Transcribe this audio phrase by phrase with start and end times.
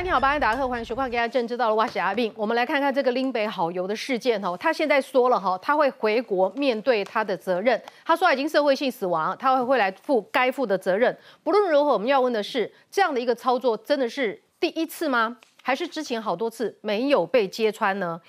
[0.00, 2.30] 你好，巴安达克，欢迎收看《给大家政治到了哇西阿病》。
[2.36, 7.80] 我们来看看这个林北好友的事件哦，他现在说了哈，他会回国面对他的责任。
[8.04, 11.14] 他说已经社会性死亡，他会会来负该负的责任。
[11.42, 15.36] 不论如何，我们要问的是，这样的一个操作真的是第一次吗？
[15.64, 18.20] 还是之前好多次没有被揭穿呢？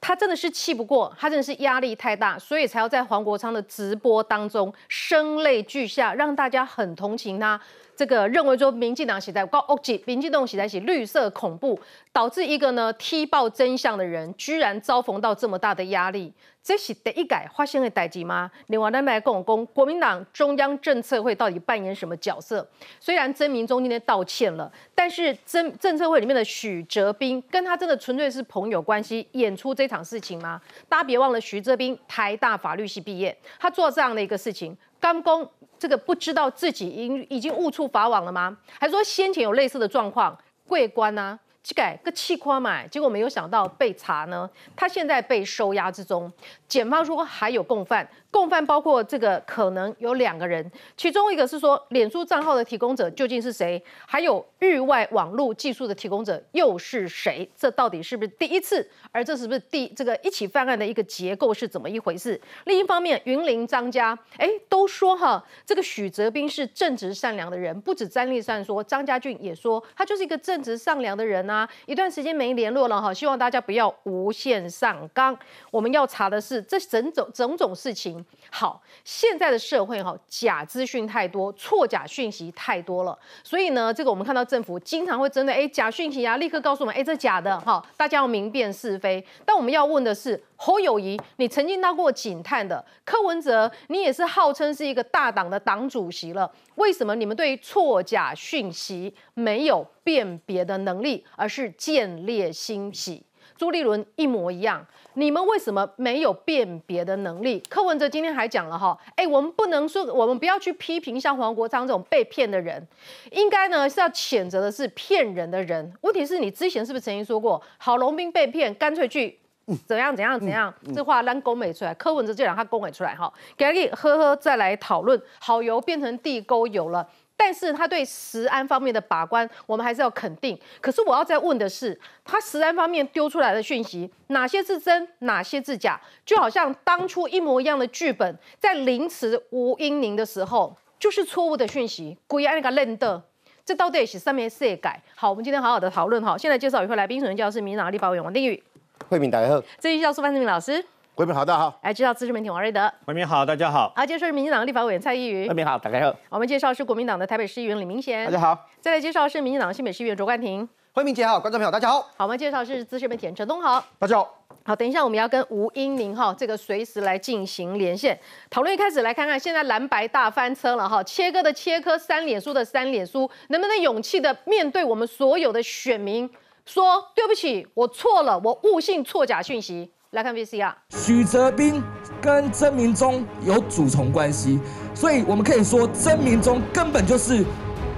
[0.00, 7.60] 他真的是气不过，他真的是压力太大，所以才要在黄国昌的直播当中声泪俱下，让大家很同情他。
[8.02, 11.78] 这个认为说，民进党写在高欧吉，民进党写在写绿色恐怖，
[12.12, 16.32] 导致一个呢踢爆真相的人，居然遭逢到这么大的压力，
[16.64, 18.50] 这是第一改发生的代际吗？
[18.66, 22.68] 另外，咱们来讲讲国民党中央政策会到底扮演什么角色？
[22.98, 30.60] 虽然曾明忠今天道歉了，但是政政策会里面的许哲斌跟他真的纯粹是朋友关系，演出这场事情吗？
[30.88, 34.76] 大家别忘了，许哲斌台大法律系毕业，他做这样的一个事情。
[35.02, 38.56] 刚公这个不知道自己已已经误触法网了吗？
[38.78, 41.36] 还说先前有类似的状况，贵官呐？
[41.64, 44.48] 去改个气夸嘛，结果没有想到被查呢。
[44.76, 46.32] 他现在被收押之中，
[46.68, 57.46] 检方说还有共犯，共犯包括这个可能有两个人，其中一个是说脸书账号的提供者究竟是谁，还有域外网络技术的提供者又是谁？
[57.54, 58.88] 这到底是不是第一次？
[59.12, 62.40] 而这是不是第这个一起犯案的一个结构是怎么一回事？
[62.64, 71.68] 另一方面，云林张家，哎，都说哈，这个许泽斌是正直善良的人，不止詹立善说，张家俊也说他就是一个正直善良的人啊。
[71.84, 75.38] 一段时间没联络了哈，希望大家不要无限上纲。
[75.70, 78.21] 我们要查的是这整种种种事情。
[78.50, 89.24] 好，现在的社会哈，假资讯太多，错假讯息太多了，所以呢，这个我们看到政府经常会针对哎假讯息啊，立刻告诉我们哎这假的哈，大家要明辨是非。
[89.44, 90.42] 但我们要问的是。
[90.64, 96.48] 侯友谊，你曾经当过警探的；柯文哲，你也是号称是一个大党的党主席了。
[96.76, 103.24] 为什么你们对错假讯息没有辨别的能力，而是见猎心喜？
[103.62, 104.84] 朱立伦一模一样，
[105.14, 107.62] 你们为什么没有辨别的能力？
[107.68, 112.84] 柯文哲今天还讲了哈，哎，我们不能说，我们不要去批评像黄国昌这种被骗的人，
[113.30, 115.92] 应该呢是要谴责的是骗人的人。
[116.00, 119.38] 问题是你之前是不是曾经说过，郝龙斌被骗，干脆去。
[119.86, 120.74] 怎样怎样怎样？
[120.92, 123.32] 这话让公美出来，柯文哲就让他公美出来哈。
[123.56, 130.58] 给你呵呵，再来讨论好油变成地沟油了，但是他对食安方面的把关，我们还是要肯定。
[130.80, 136.00] 可是我要再问的是，他食安方面丢出来的讯息，哪些是真，哪些是假？
[136.24, 143.20] 就好像当初一模一样的剧本，在凌迟吴英宁的时候，就是错误的讯息，故意那个认的，
[143.64, 145.02] 这到底是上面谁改？
[145.16, 146.38] 好，我们今天好好的讨论哈。
[146.38, 148.62] 现在介绍一位来宾，首先教是民党立法委员王定宇。
[149.08, 149.60] 慧敏，大家好。
[149.80, 150.84] 这一教是范志明老师。
[151.14, 151.78] 慧敏好，大家好。
[151.82, 152.90] 来介绍资深媒体王瑞德。
[153.04, 153.92] 慧敏好，大家好。
[153.94, 155.46] 好，介绍是民进党立法委员蔡依瑜。
[155.46, 156.16] 慧敏好，大家好。
[156.30, 158.24] 我们介绍是国民党的台北市议员李明贤。
[158.24, 158.58] 大家好。
[158.80, 160.66] 再来介绍是民进党新北市议员卓冠廷。
[160.94, 162.00] 慧敏姐好，观众朋友大家好。
[162.16, 163.84] 好，我们介绍是资深媒体人陈东豪。
[163.98, 164.38] 大家好。
[164.64, 168.18] 好，等一下我们要跟吴英宁哈这个随时来进行连线
[168.48, 168.72] 讨论。
[168.72, 176.30] 一开始来看看现在蓝白大翻车了哈，切割的切割，三脸书的三脸书，能不能勇气的面对我们所有的选民？
[176.64, 179.92] 说对不起，我错了，我误信错假讯息。
[180.12, 181.82] 来看 VCR，许哲斌
[182.20, 184.60] 跟曾明忠有主从关系，
[184.94, 187.42] 所以我们可以说曾明忠根本就是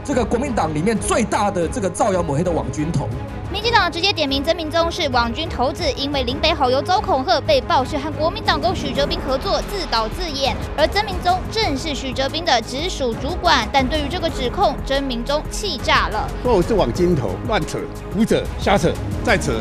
[0.05, 3.09] 这个国民党里面最大的这个造谣抹黑的网军头。
[3.53, 10.57] 民进党直接点名曾明宗是网军头子，因为林北好友遭恐吓，被曝是和国民党工许哲斌合作，自导自演。
[10.77, 16.29] 而曾明宗正是许哲斌的直属主管，但对于这个指控，曾明宗气炸了。
[16.45, 17.81] 说我是网军头，乱扯、
[18.15, 18.93] 胡扯、瞎扯、
[19.25, 19.61] 再扯，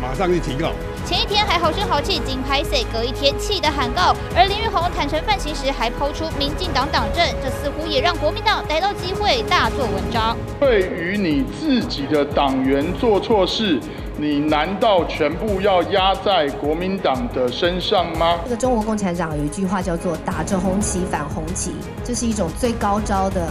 [0.00, 0.72] 马上就提告。
[1.06, 4.14] 前一天还好声好气，金牌 C，隔一天气得喊告。
[4.36, 10.36] 而林玉红坦诚犯行时，还抛出民进党党政，这似乎也让国民党逮到机会大做文章。
[10.60, 13.80] 对于你自己的党员做错事，
[14.16, 18.38] 你难道全部要压在国民党的身上吗？
[18.44, 21.72] 这个中国共产党有一句话叫做“打着红旗反红旗”，
[22.04, 23.48] 这是一种最高招的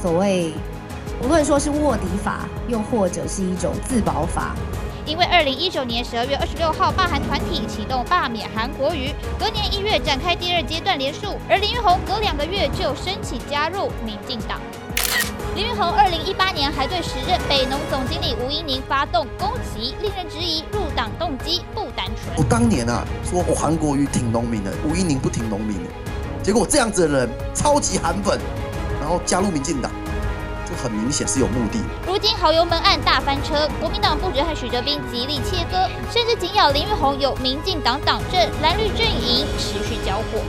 [0.00, 0.52] 所谓，
[1.24, 4.54] 无论说是卧底法，又或者是一种自保法。
[5.04, 14.60] 因为二零一九年十二月二十六号，罢韩团体启动罢免韩国瑜，隔年一月展开第二阶段连署，而林玉红隔两个月就申请加入民进党。
[15.54, 22.36] 林玉红二零一八年还对时任北农总经理吴英宁发动攻击，令人质疑入党动机不单纯。
[22.36, 25.90] 我当年啊说我韩国瑜挺农民的，吴英宁不挺农民的，
[26.42, 28.38] 结果这样子的人超级韩粉，
[29.00, 29.90] 然后加入民进党。
[30.82, 31.78] 很明显是有目的。
[32.04, 40.42] 如今好友们案大翻车，国民党副主和许哲斌极力切割，甚至紧咬林玉红有民进党党政，蓝绿阵营持续交火。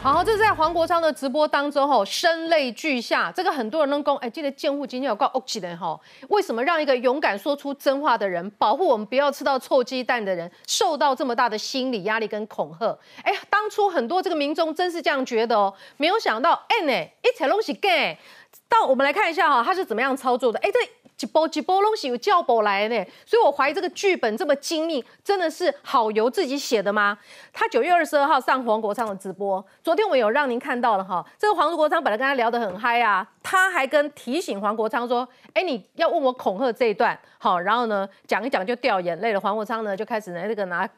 [0.00, 3.30] 好，这是在黄国昌的直播当中吼，声泪俱下。
[3.30, 12.98] 这个很多人都讲，哎，记得监护今天有告 OK 的吼，为什么让一个勇敢说出真话的人，保护我们不要吃到臭鸡蛋的人，受到这么大的心理压力跟恐吓？
[13.22, 16.92] 哎，当初很多这个民众真是这样觉得哦，没有想到，哎呢，
[17.22, 18.18] 一切拢是 gay。
[18.72, 20.58] 到我们来看一下哈，他是怎么样操作的？
[20.60, 20.78] 哎，这。
[21.14, 27.16] 几波几波东西有叫波来呢，所以我怀疑这个剧本这么精密，真的是好油自己写的吗？
[27.52, 40.88] 他九月二十二号上黄国昌的直播，昨天我有让您看到了哈，这个黄国昌本来跟他聊得很嗨啊，他还跟提醒黄国昌说，哎，你要问我恐吓这一段，好，然后呢讲一讲就掉眼泪了，黄国昌呢就开始呢这个拿。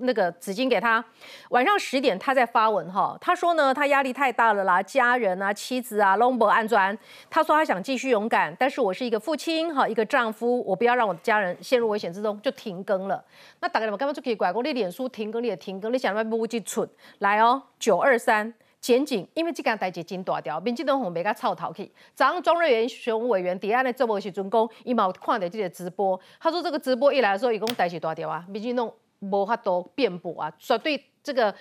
[0.00, 1.04] 那个纸巾给他，
[1.50, 6.98] 晚上十点他在发文哈，他说呢他压力太大了啦，家人啊妻子啊拢不安全，
[7.30, 13.24] 他说他想继续勇敢，但是我是一个父亲哈，一个丈夫，我不要让我的家人陷入危险之中，就停更了。
[13.60, 16.88] 那大概你们刚刚就可以拐过，你脸书停更你也停更，你想要不去蠢
[17.18, 28.90] 来哦，九二三检警，因为这件代志真大条，民进党红没甲操头去，早上庄瑞元雄委员底下的这波时准讲，伊冇看到这个直播，他说这个直播一来的时候，伊讲代志大条啊，民进党。
[29.20, 31.54] 无法都辩驳啊，所对这个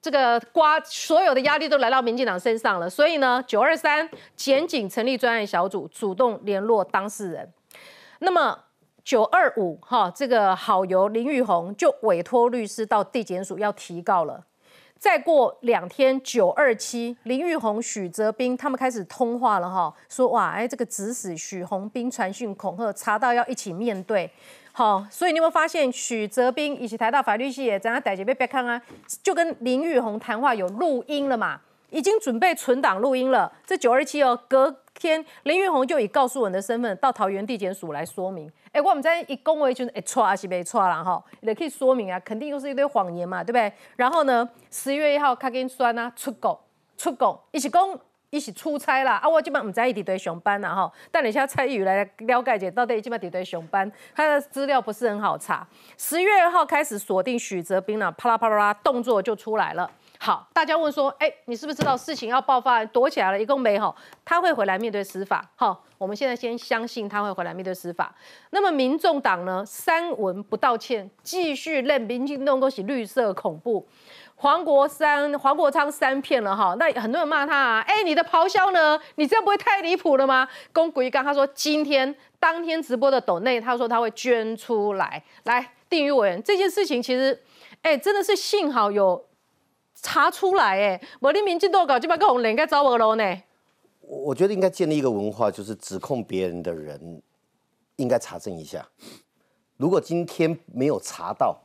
[0.00, 2.90] 这个瓜所有的压力都来到民进党身上了。
[2.90, 7.52] 所以呢，九二三检警成立专案小组，主动联络当事人。
[8.20, 8.58] 那么
[9.04, 14.44] 九二五哈，这个好友林玉红就委托律师到地检署要提告了。
[14.96, 24.30] 再过两天，九二七林玉红、许泽斌他们开始通话了哈，说哇，哎，这个指使许红斌传讯恐吓，查到要一起面对。
[24.74, 28.80] 好，所以你有没有发现许泽斌以及台大法律系也在那逮姐被别看啊，
[29.22, 31.60] 就跟林玉红谈话有录音了嘛？
[31.90, 33.52] 已经准备存档录音了。
[33.66, 38.50] 这九二七哦，隔天林玉红就以告诉人的身份到桃园地检署来说明。
[38.72, 43.70] 哎，我们在一公维就是哎错还是没错啦哈，也可以说明啊，肯定又是一堆谎言嘛，对不对？
[43.96, 46.58] 然后呢，十月一号卡根酸啊出狗
[46.96, 48.00] 出狗一起公。
[48.32, 49.16] 一起出差啦！
[49.22, 50.90] 啊，我基本唔在一堆上班啦哈。
[51.10, 55.66] 但你现在蔡宇来了解一下，到底基本一堆上班，他的资料不是很好查。
[55.98, 59.88] 十月二号开始锁定许泽斌了，啪啦啪啦啦，动作就出来了。
[60.18, 63.38] 好，大家问说，哎，你是不是知道事情要爆发，躲起来了？
[63.38, 63.94] 一共没哈，
[64.24, 65.46] 他会回来面对司法。
[65.54, 68.14] 好，我们现在先相信他会回来面对司法。
[68.48, 73.86] 那么民众党呢，三文不道歉，继续任民进党恭喜绿色恐怖。
[74.42, 78.98] 黄国三、黄国昌三骗了哈，那很多人骂他啊，哎，你的咆哮呢？
[79.14, 80.48] 你这样不会太离谱了吗？
[80.72, 85.22] 龚古一刚他说今天当天直播的抖内，他说他会捐出来。
[85.44, 87.40] 来，定于委员这件事情其实，
[87.82, 89.24] 哎，真的是幸好有
[89.94, 93.42] 查出来哎，我的民进党搞这把个红人该找我喽呢。
[94.00, 97.22] 我我觉得应该建立一个文化，就是指控别人的人
[97.94, 98.84] 应该查证一下。
[99.76, 101.60] 如果今天没有查到，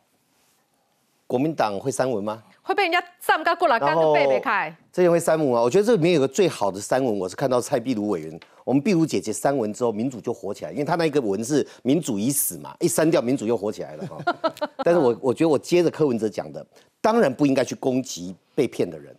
[1.26, 2.44] 国民党会删文吗？
[2.68, 4.76] 会被人家上高过来，干都背背开。
[4.92, 5.62] 这些会删文啊？
[5.62, 14.18] 我觉得这里面有个最好的删文，我是看到蔡壁如委员，我们壁如姐姐删文之后，民主就火起来，因为她那一个文是民主已死嘛， 一删掉民主又火起来了哈。
[14.84, 16.66] 但是我我觉得我接着柯文哲讲的，
[17.00, 19.16] 当然不应该去攻击被骗的人，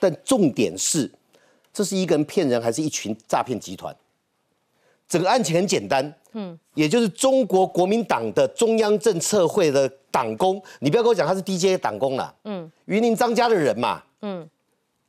[0.00, 1.08] 但重点是，
[1.72, 3.94] 这是一个人骗人，还是一群诈骗集团？
[5.06, 14.48] 整个案情很简单，嗯，也就是中国国民党的中央政策会的党工，你不要跟我讲他是 DJ 党工了，嗯，云林张家的人嘛，嗯，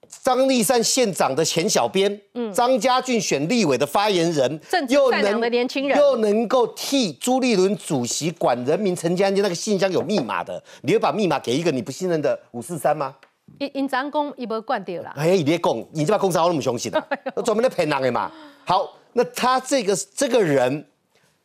[0.08, 4.60] 张立善县长的前小编，嗯，张家俊选立委的发言人，
[4.90, 13.16] 又能的年轻人，又能够替朱立伦主席管人民成家案件，那个信箱有密码的，你会把密码给一个你不信任的五四三吗？
[13.60, 17.04] 因因张公伊无管掉了，哎，你别讲，你这把公司好那么相信的，
[17.44, 18.32] 专门在骗人的嘛，
[18.64, 18.92] 好。
[19.18, 20.86] 那他这个这个人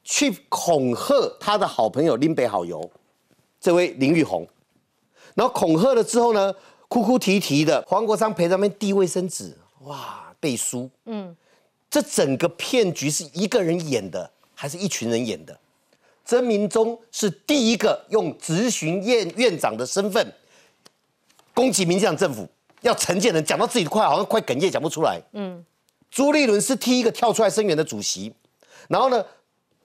[0.03, 2.91] 去恐吓他的好朋友林北好友，
[3.61, 4.47] 这位林玉红，
[5.35, 6.55] 然后恐吓了之后呢，
[6.89, 11.37] 哭哭啼啼的，黄国昌陪他们递卫生纸，哇，背书，嗯，
[11.89, 15.59] 这整个骗局是一个人演的，还是一群人演的？
[16.25, 20.33] 曾明忠是第一个用执行院院长的身份
[21.53, 22.49] 攻击民进党政府，
[22.83, 25.65] 要陈建仁讲到自己快好像快哽咽讲不出来，嗯。
[26.11, 28.35] 朱立伦是第一个跳出来声援的主席，
[28.89, 29.25] 然后呢，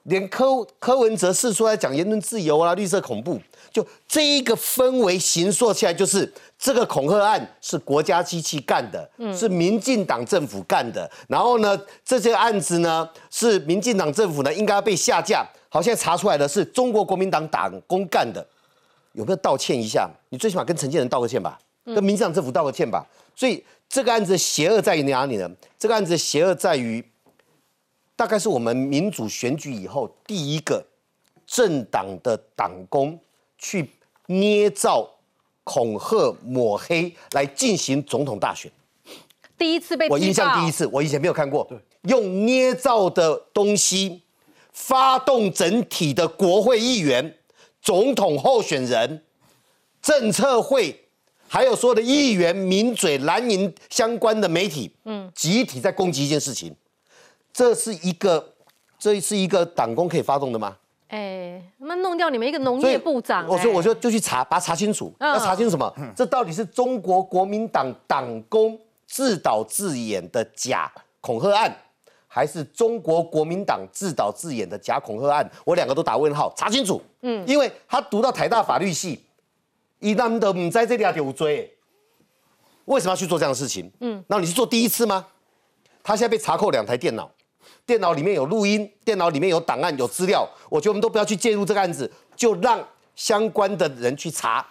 [0.06, 3.40] 连柯柯文哲是出来讲言论自由啊，绿色恐怖，
[3.72, 11.10] 就这一个氛围形塑起来，就是这个恐吓案是国家机器干的，是民进党政府干的。
[11.28, 15.46] 然后呢，这些案子呢，是民进党政府呢应该被下架。
[15.68, 18.46] 好，现在查出来的是中国国民党党工干的，
[19.12, 20.08] 有没有道歉一下？
[20.30, 23.06] 你最起码跟陈建仁道个歉吧，跟民进党政府道个歉吧。
[23.34, 23.62] 所以。
[23.88, 25.48] 这个案子邪恶在于哪里呢？
[25.78, 27.02] 这个案子邪恶在于，
[28.16, 30.84] 大概是我们民主选举以后第一个
[31.46, 33.16] 政党的党工
[33.58, 33.88] 去
[34.26, 35.08] 捏造
[35.62, 38.72] 恐吓、抹黑来进行总统大选。
[39.58, 41.68] 第一次被我印象第一次，我以前没有看过，
[42.02, 44.22] 用捏造的东西
[44.72, 47.38] 发动整体的国会议员、
[47.80, 49.24] 总统候选人、
[50.02, 51.04] 政策会，
[51.48, 56.74] 还有所有的议员、名嘴、蓝营相关的媒体，嗯，集体在攻击一件事情，
[57.56, 58.52] 这是一个，
[58.98, 60.76] 这是一个党工可以发动的吗？
[61.08, 65.10] 哎，他妈弄掉你们一个农业部长，我说哎我说就去查，把它查清楚。
[65.18, 65.90] 嗯要查清楚什么？
[66.14, 71.74] 这到底是中国国民党党工自导自演的假恐吓案，
[72.28, 75.50] 还是中国国民党自导自演的假恐吓案？
[75.64, 77.00] 我两个都打问号，查清楚。
[77.22, 79.24] 嗯，因为他读到台大法律系，
[80.00, 81.74] 一旦的唔在这里啊有追，
[82.84, 83.90] 为什么要去做这样的事情？
[84.00, 85.28] 嗯，那你是做第一次吗？
[86.02, 87.28] 他现在被查扣两台电脑，
[87.86, 90.46] 电脑里面有录音，电脑里面有档案、有资料。
[90.68, 94.66] 我觉得我们都不要去介入这个案子，就让相关的人去查。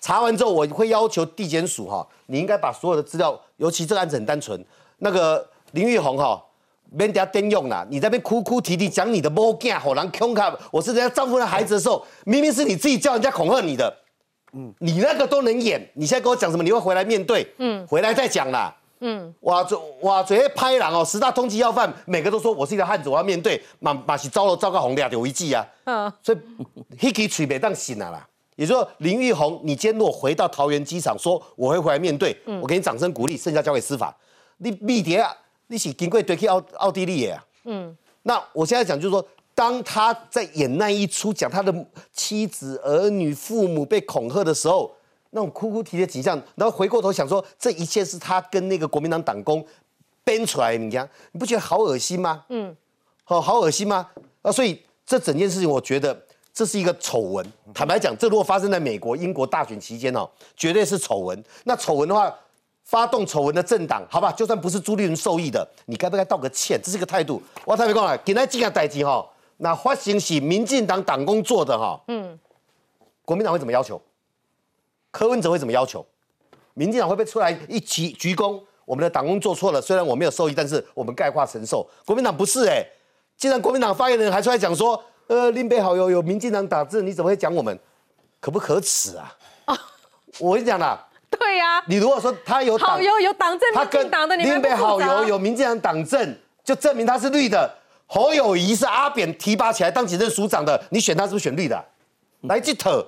[0.00, 4.64] 查完之后，我会要求地检署哈，你应该把所有的资料，尤其这个案子很单纯，
[4.98, 6.42] 那个林玉红哈，
[6.90, 13.94] 免得电用啦，你在那边哭哭啼啼讲你的某囝好人恐吓，我是人家丈夫的孩子的时候，明明是你自己叫人家恐吓你的，
[14.52, 16.62] 嗯，你那个都能演，你现在跟我讲什么？
[16.62, 18.74] 你会回来面对，嗯，回来再讲啦。
[19.00, 25.66] 嗯，哇嘴哇嘴拍人哦，十大通缉要犯，每个都说我是一个汉子，我要面对，马马是遭了糟糕红俩有一记啊。
[25.84, 26.38] 嗯，所以
[26.98, 28.26] Hiki 取北当醒了啦。
[28.56, 34.14] 也就是说，林玉红，你今天如果回到桃园机场说我会回来面对，我给你掌声鼓励，剩下交给司法。
[34.58, 35.34] 你密碟啊，
[35.68, 37.44] 你是经过对去奥奥地利的啊。
[37.64, 41.74] 嗯，那我现在讲就是说，当他在演那一出讲他的
[42.12, 44.94] 妻子、儿女、父母被恐吓的时候，
[45.30, 49.64] 那种哭哭啼啼的景象，然后回过头想说，这一切是他跟那个国民党党工
[50.24, 52.44] 编出来的，你看，你不觉得好恶心吗？
[52.48, 52.76] 嗯，
[53.24, 54.08] 好好恶心吗？
[54.42, 56.20] 啊，所以这整件事情，我觉得
[56.52, 57.46] 这是一个丑闻。
[57.72, 61.44] 坦白讲，这如果发生在美国、英国大选期间哦，绝对是丑闻。
[61.64, 62.32] 那丑闻的话，
[62.84, 66.80] 发动丑闻的政党，好吧，就算不是朱立伦受益的，你该不该道个歉？
[66.82, 67.40] 这是一个态度。
[67.64, 69.24] 我特别讲了，今天这件代志哈，
[69.58, 72.38] 那发行是民进党党工做的哈，嗯，
[73.24, 74.00] 国民党会怎么要求？
[75.10, 76.04] 柯文哲会怎么要求？
[76.74, 78.60] 民进党会不会出来一起鞠躬？
[78.84, 81.88] 我们的党工做错了，虽然我没有受益，但是我们概括承受。
[82.04, 82.84] 国民党不是哎、
[83.36, 87.78] 既然国民党发言人还出来讲说，呃，林北好友有民进党打字，你怎么会讲我们？
[88.40, 89.36] 可不可耻啊？
[90.38, 97.70] 我跟你讲啦， 对呀、你如果说他有党好友有党政他跟党的，林北好友有民进党党政，就证明他是绿的。
[98.06, 101.84] 侯友谊是阿扁提拔起来当警政署长的，你选他是不是选绿的啊、
[102.42, 103.04] 来这头。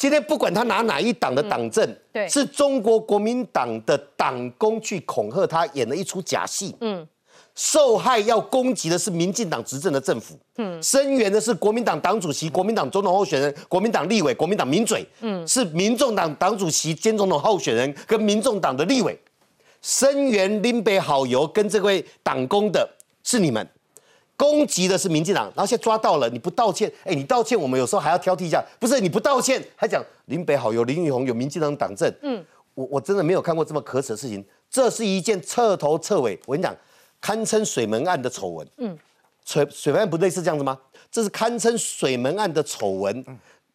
[0.00, 2.26] 今天不管他拿哪一党的党政，对。
[2.26, 6.74] 是中国国民党的党工去恐吓他，演了一出假戏。
[6.80, 7.06] 嗯，
[7.54, 19.14] 受害要攻击的是民进党执政的政府，嗯，声援的是国民党党主席、国民党总统候选人、国民党立委、国民党民嘴，嗯，是民众党党主席兼总统候选人跟民众党的立委，
[19.82, 22.88] 声援林北好友跟这位党工的
[23.22, 23.68] 是你们。
[24.40, 32.42] 攻击的是民进党，然后现在抓到了，你不道歉，哎，你道歉，我们有时候还要挑剔一下，不是你不道歉，还讲林北好有林玉红有民进党党政，嗯，
[32.72, 36.74] 我我真的没有看过这么可耻的事情，这是一件彻头彻尾，我跟你讲，
[37.20, 38.98] 堪称水门案的丑闻，嗯，
[39.44, 40.78] 水水门案不类似这样子吗？
[41.12, 43.22] 这是堪称水门案的丑闻，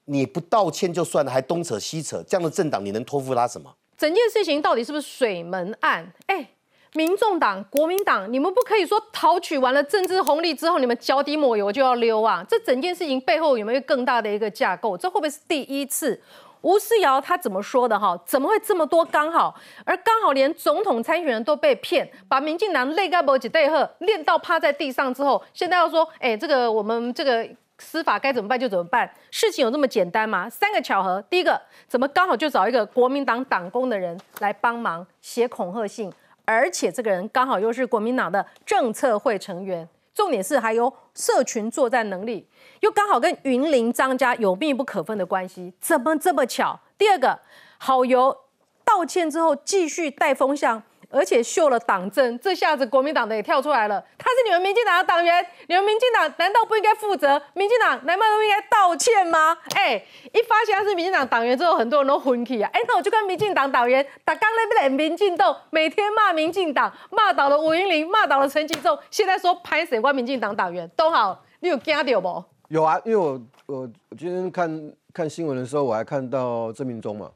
[0.06, 3.72] 你不道歉就算了，还东扯西扯，这样的政党你能托付他什么？
[3.96, 6.12] 整件事情到底是不是水门案？
[6.26, 6.50] 哎，
[6.96, 12.44] 民众党、国民党，你们不可以说讨取完了政治红利之后，你们脚底抹油就要溜啊！
[12.48, 14.98] 这整件事情背后有没有更大的一个架构？
[14.98, 16.20] 这会不会是第一次？
[16.62, 18.18] 吴思瑶他怎么说的哈？
[18.26, 19.54] 怎么会这么多刚好？
[19.84, 27.48] 而刚好连总统参选人都被骗，把民进党累干不几对喝练到趴在地上之后，现在要说，哎，这个我们这个
[27.78, 29.08] 司法该怎么办就怎么办？
[29.30, 30.50] 事情有这么简单吗？
[30.50, 36.12] 三个巧合，第一个，怎么刚好就找一个国民党党工的人来帮忙写恐吓信，
[36.46, 42.48] 而且这个人刚好又是国民党的政策会成员，重点是还有社群作战能力，
[42.82, 46.80] 又刚好跟云林张家有密不可分的关系，怎么这么巧？
[46.98, 47.40] 第二个，
[47.78, 48.38] 好友
[48.84, 50.82] 道歉之后继续带风向。
[51.10, 54.04] 而且秀了党证，这下子国民党的也跳出来了。
[54.18, 57.42] 他是你们民进党的党员，你们民进党难道不应该负责？
[57.54, 59.58] 民进党难道不应该道歉吗？
[59.76, 62.70] 哎，一发现他是民进党党员之后，很多人都昏起啊。
[62.74, 72.44] 哎，那我就跟民进党党员打刚那边的民进斗，每天骂民进党，骂倒了吴云林，骂倒了陈吉仲，现在说拍谁关民进党党员都好，你有惊到不？
[72.70, 77.30] 有啊，因为我我我今天看看新闻的时候，我还看到郑明忠嘛，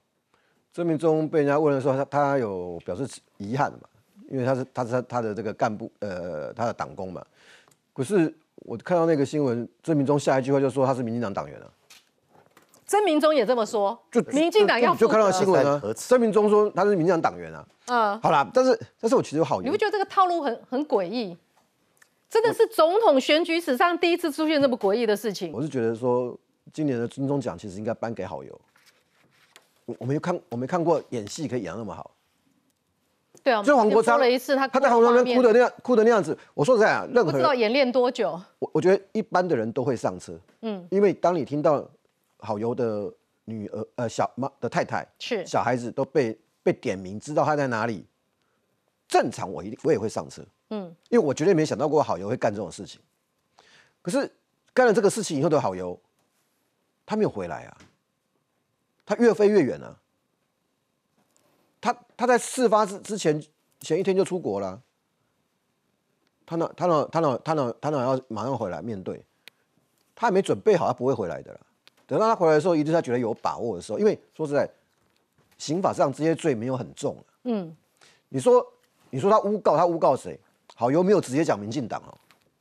[0.73, 3.07] 郑明忠被人家问的时候，他他有表示
[3.39, 3.79] 遗憾嘛，
[4.29, 7.25] 因为他是他是他他的这个干部呃他的党工嘛，
[7.91, 11.65] 可是我看到那个新闻，郑明忠下一句话就说他是民进党党员啊，
[12.85, 17.67] 曾明忠也这么说，就民进党要就就看到新闻啊曾明忠说他是民进党党员啊。
[17.91, 21.35] 嗯，好啦，但是但是我其实有好疑你不，觉得这个套路很很诡异？
[22.29, 25.51] 真的是总统选举史上第一次出现这么诡异的事情。
[25.51, 26.37] 我是觉得说
[26.71, 28.61] 今年的金钟奖其实应该颁给好友。
[29.85, 32.11] 我我没看我没看过演戏可以演得那么好，
[33.49, 38.39] 对啊，就黄国说昌了一次他他在黄国画面昌哭的那样哭的那样子，我说实在啊，任不何人知道演练多久。
[38.59, 41.83] 我我觉得一般的人都会上车，嗯，因为当你听到
[42.37, 43.11] 好友的
[43.45, 48.05] 女儿呃小妈的太太是小孩子都被被点名，知道他在哪里，
[49.07, 53.01] 正常我一定我也会上车，嗯，因为我绝对没想到过好友会干这种事情。
[54.01, 54.31] 可是
[54.73, 55.99] 干了这个事情以后的好友，
[57.05, 57.77] 他没有回来啊，
[59.05, 59.97] 他越飞越远啊。
[61.81, 63.41] 他他在事发之之前
[63.79, 64.81] 前一天就出国了啊、
[66.45, 69.23] 他哪他哪他哪他哪他哪要马上回来面对？
[70.15, 71.59] 他还没准备好，他不会回来的啦。
[72.05, 73.99] 等到他回来的时候，一定是他觉得有把握的时候。
[73.99, 74.69] 因为说实在，
[75.57, 77.75] 刑法上这些罪没有很重啊嗯，
[78.29, 78.65] 你说
[79.11, 80.37] 你说他诬告，他诬告谁？
[80.75, 82.17] 好又没有直接讲民进党哦，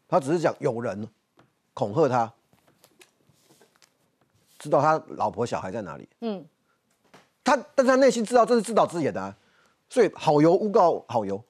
[0.06, 1.08] 他只是讲有人
[1.72, 2.32] 恐吓他，
[4.58, 6.08] 知道他老婆小孩在哪里。
[6.20, 6.44] 嗯，
[7.48, 9.34] 他但是他内心知道这是自导自演的、啊，
[9.88, 11.42] 所以好油诬告好油，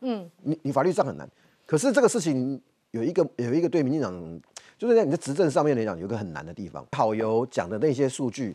[0.00, 1.26] 嗯，你你法律上很难。
[1.64, 2.60] 可是这个事情
[2.90, 4.40] 有一个有一个对民进党，
[4.76, 6.86] 就是在你的执政上面来讲，有一个很难的地方。
[6.92, 8.54] 好油讲的那些数据，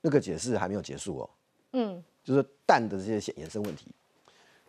[0.00, 1.30] 那个解释还没有结束哦。
[1.72, 3.86] 嗯，就是蛋的这些衍生问题，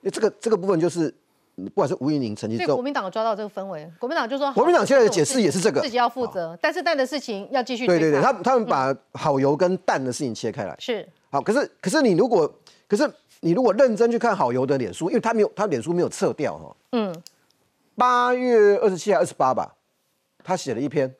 [0.01, 1.13] 因为这个这个部分就是，嗯
[1.55, 10.75] 不管是吴怡宁、陈其仲，所以国民党抓到这个氛围，国民党就说，国民党现在的解释也是这个自己要负责，但是蛋的事情要继续对对对，他他们把好油跟蛋的事情切开来。
[10.79, 12.51] 是好，可是可是你如果，
[12.87, 13.07] 可是
[13.41, 16.75] 你如果认真去看好油的脸书，因为他没有他脸书没有撤掉哈。
[16.93, 17.15] 嗯，
[17.95, 19.75] 八月二十七还二十八吧，
[20.43, 21.13] 他写了一篇，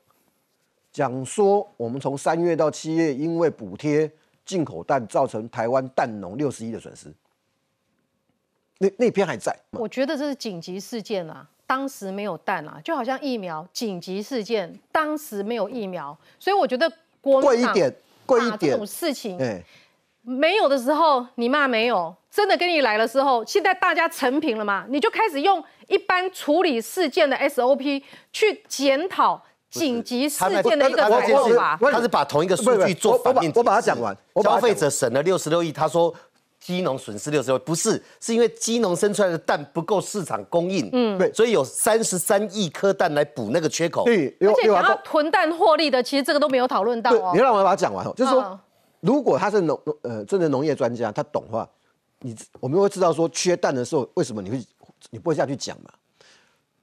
[0.92, 4.10] 讲说我们从三月到七月，因为补贴
[4.44, 7.12] 进口蛋，造成台湾蛋农六十亿的损失。
[8.78, 19.62] 那那篇还在，我觉得这是紧急事件啊，当时没有弹啊，就好像疫苗紧急事件，当时没有疫苗，所以我觉得国民党贵一点，贵一点这种，事情哎，
[20.22, 31.78] 没有的时候你骂没有，真的跟你来的时候，现在大家成平了嘛，你就开始用一般处理事件的 SOP 去检讨紧急事件的一个他那件事采购法。
[31.92, 34.16] 他是把同一个数据做反面我把我把它讲完。
[34.32, 36.12] 我消费者省了六十六亿，他说
[36.64, 44.06] 鸡农损失六十六，不是，是因为鸡农生出来的蛋不够市场供应，嗯，对所以有三十三亿颗蛋来补那个缺口。
[44.06, 47.38] 对，而且想要囤蛋获利的，其实这个都没有讨论到，哦你。
[47.38, 48.58] 让我把它讲完哦，就是说嗯，
[49.00, 51.68] 如果他是农农呃真的农业专家，他懂的话，
[52.20, 54.58] 你我们会知道说缺蛋的时候，为什么你会
[55.10, 55.90] 你不会下去讲嘛？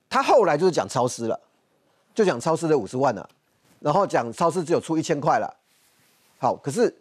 [0.07, 1.39] 他后来就是讲超市了，
[2.13, 3.27] 就讲超市的五十万了，
[3.79, 5.51] 然后讲超市只有出一千块了。
[6.37, 6.95] 好，可是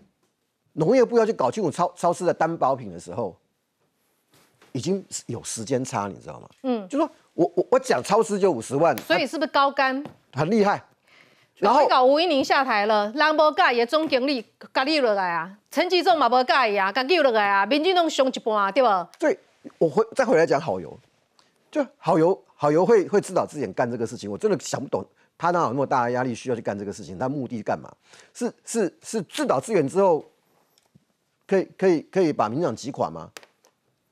[0.75, 3.37] 农业部要去搞清楚超超市的担保品的时候，
[4.73, 6.49] 已经有时间差，你知道吗？
[6.63, 10.03] 嗯，就说我我我讲超市就五十万，所以是不是高干？
[10.33, 10.83] 很厉害。
[11.57, 18.89] 然后搞吴一宁下台了，人无介意的总经理甲你落来啊，陈吉仲嘛无介意啊，甲救落来啊，民进党上一半啊，对不？
[19.19, 19.39] 对，
[19.77, 20.99] 我回再回来讲好油，
[21.71, 25.05] 就好油好油会会自导自演干这个事情，我真的想不懂
[25.37, 27.93] 他哪有那么大的压力需要去干这个事情，他目的干嘛？
[28.33, 30.25] 是是是自导自演之后，
[31.51, 33.29] 可以可以可以把民进党击垮吗？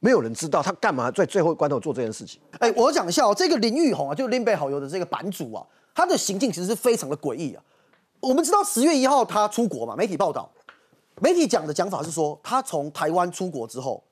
[0.01, 2.40] 没有人知道他干嘛在最后关头做这件事情。
[2.59, 7.62] 哎，我讲一下哦，这个林玉红啊，就是林北好友的这个版主啊，他的行径其实是非常的诡异啊。
[8.18, 10.51] 我们知道十月一号他出国嘛，媒体报道，
[11.20, 14.03] 媒体讲的讲法是说，他从台湾出国之后，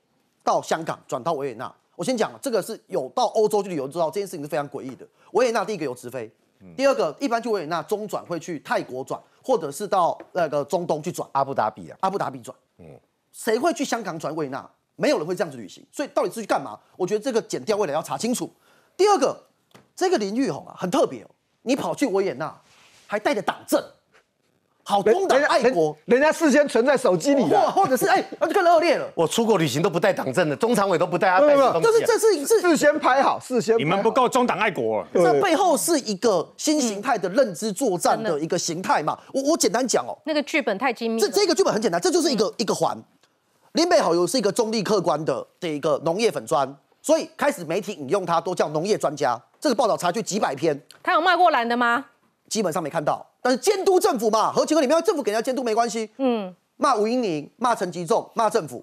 [0.45, 1.75] 到香港转到维也纳。
[1.97, 5.05] 我先讲，这个是有到欧洲去旅游知道这件事情是非常诡异的。
[5.33, 6.31] 维也纳第一个有直飞，
[6.77, 12.57] 第二个一般去维也纳中转会去泰国转，或者是到那个中东去转，阿布达比啊，阿布达比转。
[12.79, 12.87] 嗯，
[13.37, 14.67] 谁会去香港转维也纳？
[14.99, 16.79] 没有人会这样子旅行，所以到底是去干嘛？
[16.97, 18.51] 我觉得这个剪掉未来要查清楚。
[18.97, 19.39] 第二个，
[19.95, 21.27] 这个林玉红啊，很特别哦，
[21.61, 22.59] 你跑去维也纳，
[23.07, 23.79] 还带着党证，
[24.83, 29.07] 好中党爱国，人家事先存在手机里或的，或者是哎，那就更恶劣了。
[29.15, 32.07] 我出国旅行都不带党证的，中常委都不带，他没有没有带什么东西啊？
[32.07, 35.07] 就是这是是事先拍好，事先你们不够中党爱国。
[35.13, 39.19] 这背后是一个新形态的认知作战的一个形态嘛？
[39.35, 41.29] 我我简单讲哦，那个剧本太精密了。
[41.29, 42.97] 这这个剧本很简单，这就是一个、一个环。
[43.77, 46.67] 林北好友是一个中立客观的这一个农业粉砖，
[47.03, 49.39] 所以开始媒体引用他都叫农业专家。
[49.61, 52.07] 这个报道查去几百篇，他有骂过蓝的吗？
[52.49, 53.25] 基本上没看到。
[53.43, 56.11] 但是监督政府嘛，合情合理，没有政府给人家监督没关系。
[56.17, 58.83] 嗯，骂吴英宁，骂陈吉仲，骂政府。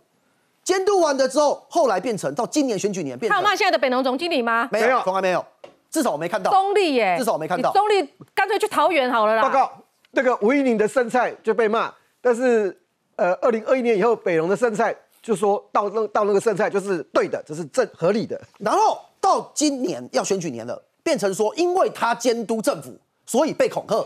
[0.64, 4.70] 监督完的之后，后来变成到今年选举年变成他有骂现在的北农总经理吗？
[4.72, 5.44] 没有，从来没有，
[5.90, 6.52] 至少我没看到。
[6.52, 9.42] 中立耶，至少我没看到中立干脆去桃园好了啦。
[9.42, 9.72] 报告，
[10.12, 12.80] 那个吴依宁的剩菜就被骂，但是
[13.16, 18.40] 呃，二零二一年以后，北荣的剩菜就说到那到那个剩菜就是对的，这是正合理的。
[18.58, 22.96] 然后到今年要选举年了，变成说因为他监督政府，
[23.26, 24.06] 所以被恐吓。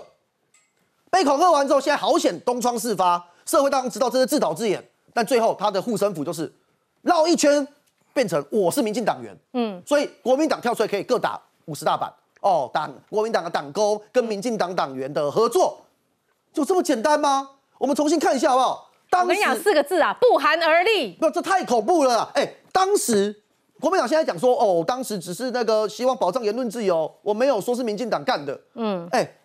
[1.09, 6.53] 被恐吓完之后，现在好险东窗事发，社会大众知道这是自导自演，但最后他的护身符就是
[7.01, 7.65] 绕一圈
[8.13, 15.79] 变成我是民进党员，嗯，所以国民党跳出来可以各打五十大板哦，党国民党的党工跟民进党党员的合作，
[16.51, 17.49] 就这么简单吗？
[17.77, 18.86] 我们重新看一下好不好？
[19.09, 21.13] 当我跟你讲四个字啊，不寒而栗。
[21.13, 22.29] 不，这太恐怖了！
[22.35, 23.35] 哎，当时
[23.79, 28.59] 国民党现在讲说，哦，当时只是那个希望保障言论自由，我没有说是民进党干的。
[28.75, 29.35] 嗯，哎，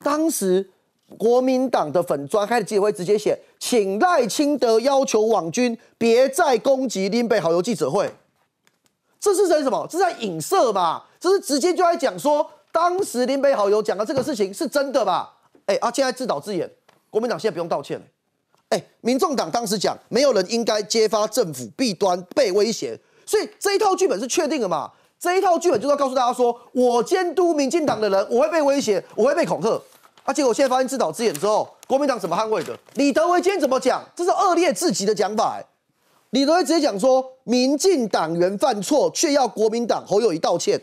[0.00, 0.68] 当时
[1.18, 8.10] 国民党的粉专开的记者会直接写，请赖清德要求网军别再攻击林北好友记者会，
[9.20, 9.86] 这是在什么？
[9.88, 11.06] 这是在影射吧？
[11.20, 15.32] 这是直接就在讲说，当时林北好友讲的这个事情是真的吧？
[15.66, 16.68] 哎，啊，现在自导自演，
[17.08, 18.04] 国民党现在不用道歉了。
[18.72, 24.90] 哎，民众党当时讲，没有人应该揭发政府弊端被威胁，所以这一套剧本是确定的嘛？
[25.20, 29.78] 这一套剧本就是要告诉大家说，我监督民进党的人，我会被威胁，我会被恐吓。
[30.24, 32.74] 啊，结果现在发现自导自演之后，国民党怎么捍卫的？
[32.94, 34.02] 李德维今天怎么讲？
[34.16, 35.62] 这是恶劣至极的讲法。
[36.30, 40.80] 李德维直接讲说，民进党员犯错，却要国民党侯友谊道歉，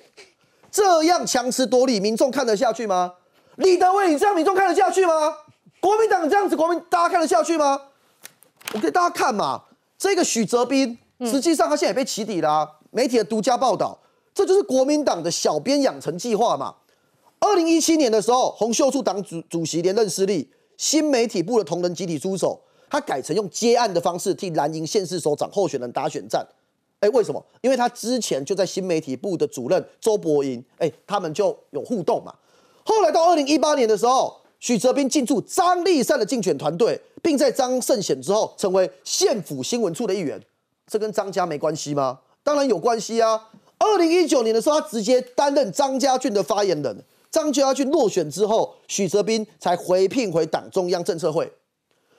[0.69, 3.13] 这样强词夺理，民众看得下去吗？
[3.55, 5.33] 李德维，你这样民众看得下去吗？
[5.79, 7.81] 国民党这样子，国民大家看得下去吗？
[8.73, 9.63] 我给大家看嘛，
[9.97, 13.97] 这个许哲斌，实际上他现在也被起底了，媒体的独家报道，
[14.33, 16.75] 这就是国民党的小编养成计划嘛。
[17.39, 26.45] 二零一七年的时候，洪秀柱党主主席连任失利，新媒体部的同仁集体出手，他改成用接案的方式替蓝营县市首长候选人打选战。
[26.99, 27.43] 哎，为什么？
[27.61, 32.35] 因为他之前就在新媒体部的主任周伯英，哎，他们就有互动嘛。
[32.83, 34.37] 后来到二零一八年的时候。
[34.59, 40.39] 许哲斌进驻张立善的竞选团队，并在张胜选之后成为县府新闻处的一员。
[40.85, 42.19] 这跟张家没关系吗？
[42.43, 43.49] 当然有关系啊！
[43.77, 47.03] 二零一九年的时候，他直接担任张家俊的发言人。
[47.31, 51.51] 张家俊落选之后，许哲斌才回聘回党中央政策会。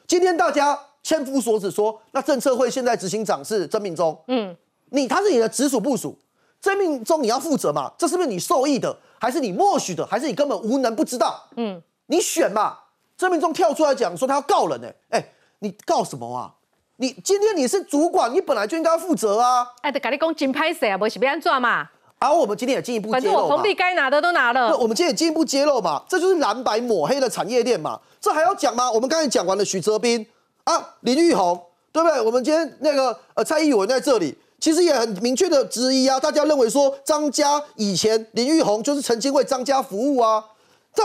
[0.06, 4.56] 今天大家千夫所指说，那政策会现在执行长是曾命忠，嗯，
[4.90, 6.16] 你他是你的直属部署，
[6.60, 7.92] 曾命忠你要负责嘛？
[7.98, 11.48] 这是不是你受益的，还是你默许的，还是你根本无能不知道？
[11.56, 11.82] 嗯。
[12.10, 12.76] 你选嘛？
[13.16, 14.88] 郑明忠跳出来讲说他要告人呢。
[15.10, 15.24] 哎，
[15.60, 16.52] 你告什么啊？
[16.96, 19.64] 你今天你是主管，你本来就应该负责啊。
[19.82, 20.98] 哎，得跟你讲真拍谁啊？
[20.98, 21.88] 不是别安怎嘛？
[22.18, 24.76] 而我们今天也进一步揭露反正我红地该拿的都拿了。
[24.76, 27.98] 我们今天也进一步揭露嘛，这就是蓝白抹黑的产业链嘛。
[28.20, 28.90] 这还要讲吗？
[28.90, 30.26] 我们刚才讲完了许哲斌
[30.64, 32.20] 啊，林玉红，对不对？
[32.20, 36.18] 我们今天那个呃蔡英文在这里，其实也很明确的质疑啊。
[36.18, 40.44] 大家认为说张家以前林玉红就是曾经为张家服务啊，
[40.92, 41.04] 这。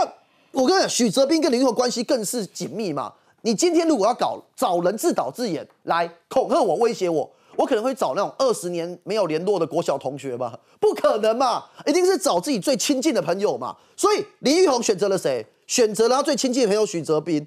[0.56, 3.12] 我跟你讲，许哲斌跟林玉红关系更是紧密嘛。
[3.42, 10.58] 你今天如果要搞找人自导自演来恐吓我、威胁我，我可能会找那种二十年没有联络的国小同学吧？
[10.80, 13.76] 不可能嘛，一定是找自己最亲近的朋友嘛。
[13.94, 15.44] 所以林玉红选择了谁？
[15.66, 17.46] 选择了他最亲近的朋友许哲斌。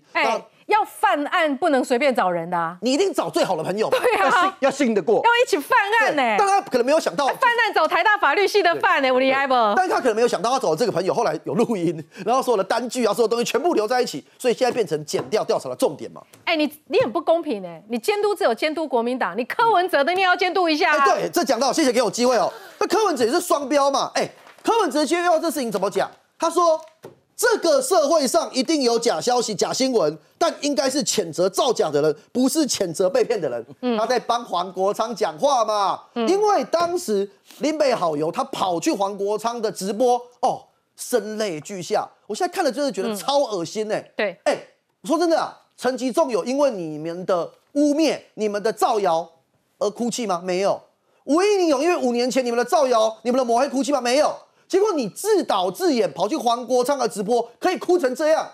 [0.69, 6.35] 要犯案不能随便找人的，你一定找最好的朋友，对啊，要信得过，要一起犯案呢。
[6.37, 9.53] 但他可能没有想到，犯案找台大法律系的犯呢，我厉害不？
[9.75, 16.21] 但他可能没有想到，他找的这个朋友后来有录音， 然后所有的单据啊，所有东西全部留在一起，所以现在变成剪掉调查的重点嘛。
[16.45, 21.05] 哎，你你很不公平呢，你监督只有监督国民党，你柯文哲的你也要监督一下啊。
[21.05, 22.51] 对，这讲到，谢谢给我机会哦。
[22.79, 24.11] 那柯文哲也是双标嘛？
[24.13, 24.29] 哎，
[24.63, 26.09] 柯文哲今天要这事情怎么讲？
[26.37, 26.79] 他说。
[27.39, 33.65] 这个社会上一定有假消息、假新闻，但应该是谴责造假的人，不是谴责被骗的人。
[33.79, 36.01] 嗯，他在帮黄国昌讲话嘛？
[36.15, 40.63] 嗯，因为当时林北好友他跑去黄国昌的直播，哦，
[40.97, 42.05] 声泪俱下。
[42.27, 43.97] 我现在看了真的觉得超恶心呢。
[44.17, 44.57] 对，哎，
[45.05, 49.25] 说真的啊，陈吉仲有因为你们的污蔑、你们的造谣
[49.77, 50.41] 而哭泣吗？
[50.43, 50.81] 没有。
[51.23, 54.01] 吴一宁有因为五年前你们的造谣、你们的抹黑哭泣吗？
[54.01, 54.35] 没有。
[54.69, 58.47] 结果你自导自演跑去黄国昌的直播，可以哭成这样，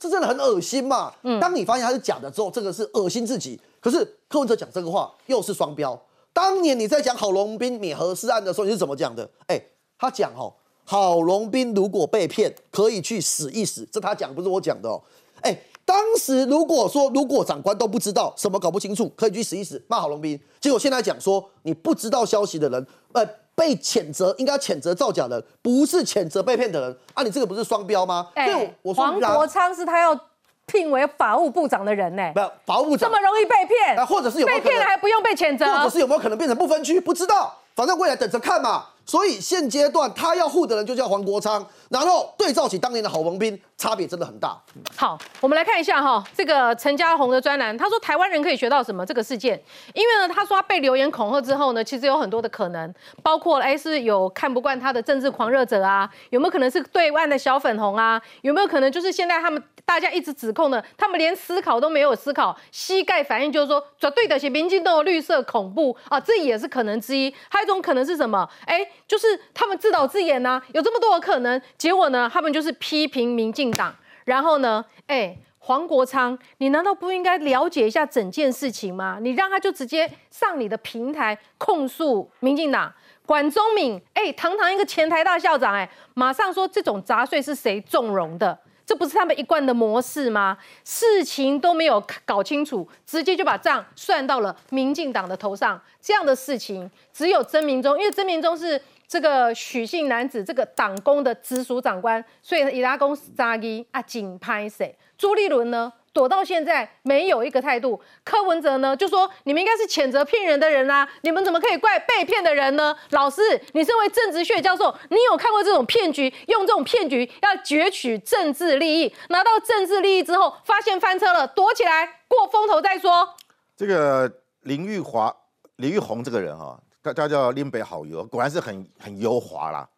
[0.00, 1.12] 这真的很恶心嘛？
[1.22, 3.58] 嗯，当你发现他是假的之后，这个是恶心自己。
[3.80, 5.98] 可是柯文哲讲这个话又是双标。
[6.32, 9.30] 当年你在讲郝龙斌免核事案的时候，你是怎么讲的？
[9.46, 9.62] 哎，
[9.96, 10.52] 他讲哦，
[10.84, 15.00] 郝龙斌如果被骗，可以去死一死，这他讲不是我讲的哦。
[15.42, 20.38] 哎，当时如果说如果长官都不知道什么搞不清楚，可以去死一死，骂郝龙斌。
[20.60, 23.24] 结果现在讲说你不知道消息的人，呃。
[23.60, 27.22] 被谴责应该谴责造假人，不是谴责被骗的人啊！
[27.22, 28.26] 你这个不是双标吗？
[28.34, 30.18] 哎，黄国昌是他要
[30.64, 34.06] 聘为法务部长的人呢，不，法务部长这么容易被骗啊？
[34.06, 35.66] 或者是有被骗了还不用被谴责？
[35.66, 36.98] 或者是有没有可能变成不分区？
[36.98, 38.86] 不知道，反正未来等着看嘛。
[39.10, 44.56] 所以现阶段他要护的人就叫黄国昌，然后对照起当年的郝龙斌，差别真的很大。
[44.96, 49.60] 好，我们来看一下哈，这个陈家宏的专栏，他说台湾人可以学到什么这个事件？
[49.94, 58.22] 因为呢，他说他被留言恐吓之后呢，其实有很多的可能，包括哎是有看不惯他的政治狂热者啊，有没有可能是对岸的小粉红啊？
[58.42, 67.34] 有没有可能就是现在他们大家一直指控的，他们连思考都没有思考，膝盖反应就是说绝对的是民进党的绿色恐怖啊，这也是可能之一。
[67.48, 68.48] 还有一种可能是什么？
[68.66, 73.94] 哎，就是他们自导自演呐、有这么多的可能，结果呢，他们就是批评民进党。
[74.24, 79.18] 然后呢，哎，黄国昌，你难道不应该了解一下整件事情吗？
[79.20, 82.92] 你让他就直接上你的平台控诉民进党。
[83.26, 88.58] 管中敏，哎，堂堂一个前台大校长，哎，马上说这种杂碎是谁纵容的？
[88.90, 90.58] 这不是他们一贯的模式吗？
[90.84, 95.80] 事情都没有搞清楚，直接就把账算到了民进党的头上。
[96.02, 104.98] 这样的事情只有曾明忠，因为曾明忠是这个许姓男子这个党工的直属长官，所以伊拉公扎伊啊紧拍谁？
[105.16, 105.92] 朱立伦呢？
[106.12, 108.00] 躲到现在没有一个态度。
[108.24, 112.96] 柯文哲呢就说你们应该是谴责骗人的人啦、你们怎么可以怪被骗的人呢？
[113.10, 113.42] 老师，
[113.72, 116.32] 你身为政治学教授，你有看过这种骗局？
[116.48, 123.34] 用这种骗局要攫取政治利益，拿到政治利益之后，发现翻车了，躲起来过风头再说。
[123.76, 124.30] 这个
[124.62, 125.34] 林玉华、
[125.76, 129.88] 林玉红这个人哈、他他叫林北好油，果然是很很油滑啦。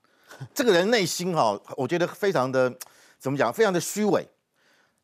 [0.54, 2.72] 这个人内心哈、我觉得非常的
[3.18, 4.26] 怎么讲，非常的虚伪。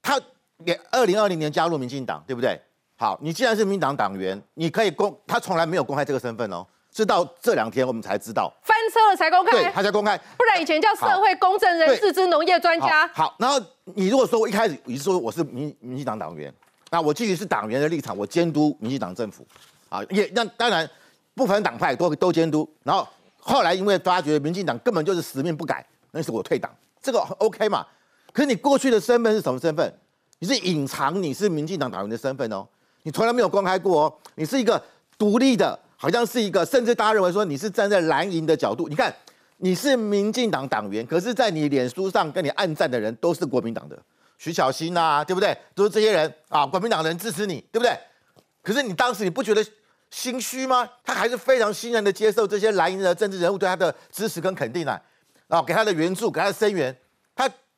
[0.01, 0.21] 他
[0.65, 2.61] 也二零二零年加入民进党，对不对？
[2.97, 10.19] 好，你既然是民进党党员，你可以公，他从来没有公开这个身份哦，是到这两天我们才知道，翻车了才公开对，他才公开。
[10.37, 13.07] 不然以前叫社会公正人士之农业专家。
[13.09, 16.53] 好，好，然后你如果说我一开始你是说我是民民进党党员，
[16.91, 19.47] 那我基于是党员的立场，我监督民进党政府，
[19.89, 20.89] 啊，也那当然
[21.35, 22.69] 不分党派都都监督。
[22.83, 23.07] 然后
[23.39, 26.69] 后来因为发觉民进党根本就是死命不改，那是我退党，
[27.01, 27.87] 这个 OK 嘛？
[28.33, 29.95] 可是你过去的身份是什么身份？
[30.41, 32.67] 你是隐藏你是民进党党员的身份哦，
[33.03, 34.83] 你从来没有公开过哦，你是一个
[35.17, 39.15] 独立的，好像是一个，甚至大家认为说你是站在蓝营的角度，你看
[39.59, 43.99] 你是民进党党员，可是，在你脸书上跟你暗赞的人都是国民党的，
[44.39, 45.57] 徐小新啊，对不对？
[45.75, 47.99] 都是这些人啊，国民党人支持你，对不对？
[48.63, 49.67] 可是你当时你不觉得
[50.11, 50.89] 心虚吗？
[51.03, 55.01] 他还是非常欣然的接受这些蓝营的政治人物对他的支持跟肯定啊，
[55.49, 56.97] 啊，给他的援助，给他的声援，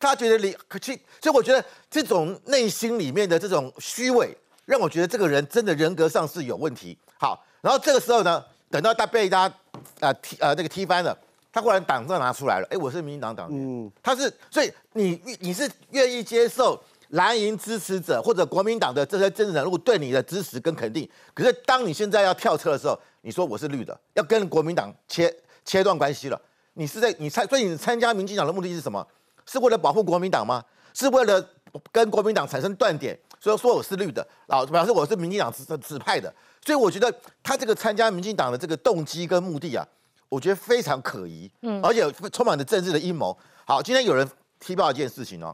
[0.01, 4.35] 他他觉得你可惜，所以我觉得这种内心里面的这种虚伪，
[4.65, 6.97] 让我觉得这个人真的人格上是有问题。
[7.19, 9.55] 好，然后这个时候呢，等到他被大家
[10.01, 11.17] 呃踢呃那个踢翻了，
[11.53, 26.41] 他忽然党证拿出来了，哎，我是民进党党员，他是，所以你你是愿意接受蓝营支持者或者国民党的这些政治人物对你的支持跟肯定，可是当你现在要跳车的时候，你说我是绿的，要跟国民党切切断关系了，
[26.73, 29.07] 你是在你参，所以你参加民进党的目的是什么？
[29.51, 30.63] 是为了保护国民党吗？
[30.95, 31.45] 是为了
[31.91, 36.33] 跟国民党产生断点，所以说我是绿的，啊，表示我是民进党指指派的。
[36.65, 39.85] 所以我觉得他这个参加民进党的这个动机跟目的啊，
[40.29, 43.37] 我觉得非常可疑，嗯，而且充满着政治的阴谋。
[43.65, 44.29] 好，今天有人
[44.61, 45.53] 踢爆一件事情哦，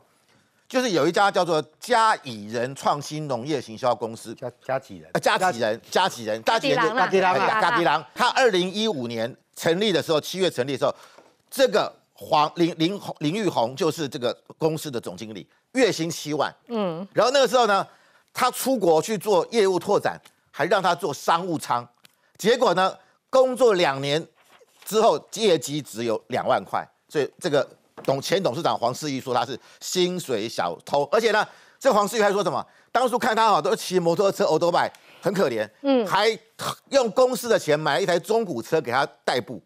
[0.68, 5.10] 就是有一家叫做嘉以人创新农业行销公司，嘉嘉几人？
[5.14, 10.94] 呃，嘉几人，嘉几人，嘉几人就，嘉吉郎啊嘉嘉吉郎，他二零一五年成立的时候，七月成立的时候，
[11.48, 17.86] 这个黄林林红林玉红就是这个公司的总经理，月薪七万，嗯，然后那个时候呢，
[18.32, 21.86] 他出国去做业务拓展，还让他做商务舱，
[22.38, 22.96] 结果呢，
[23.28, 24.26] 工作两年
[24.84, 27.68] 之后，业绩只有两万块，所以这个
[28.04, 31.46] 董前董事长黄世玉说他是薪水小偷，而且呢，
[31.78, 32.64] 这黄世玉还说什么？
[32.92, 36.38] 当初看他好都骑摩托车、欧多拜，很可怜，嗯，还
[36.88, 39.65] 用公司的钱买了一台中古车给他代步，哎，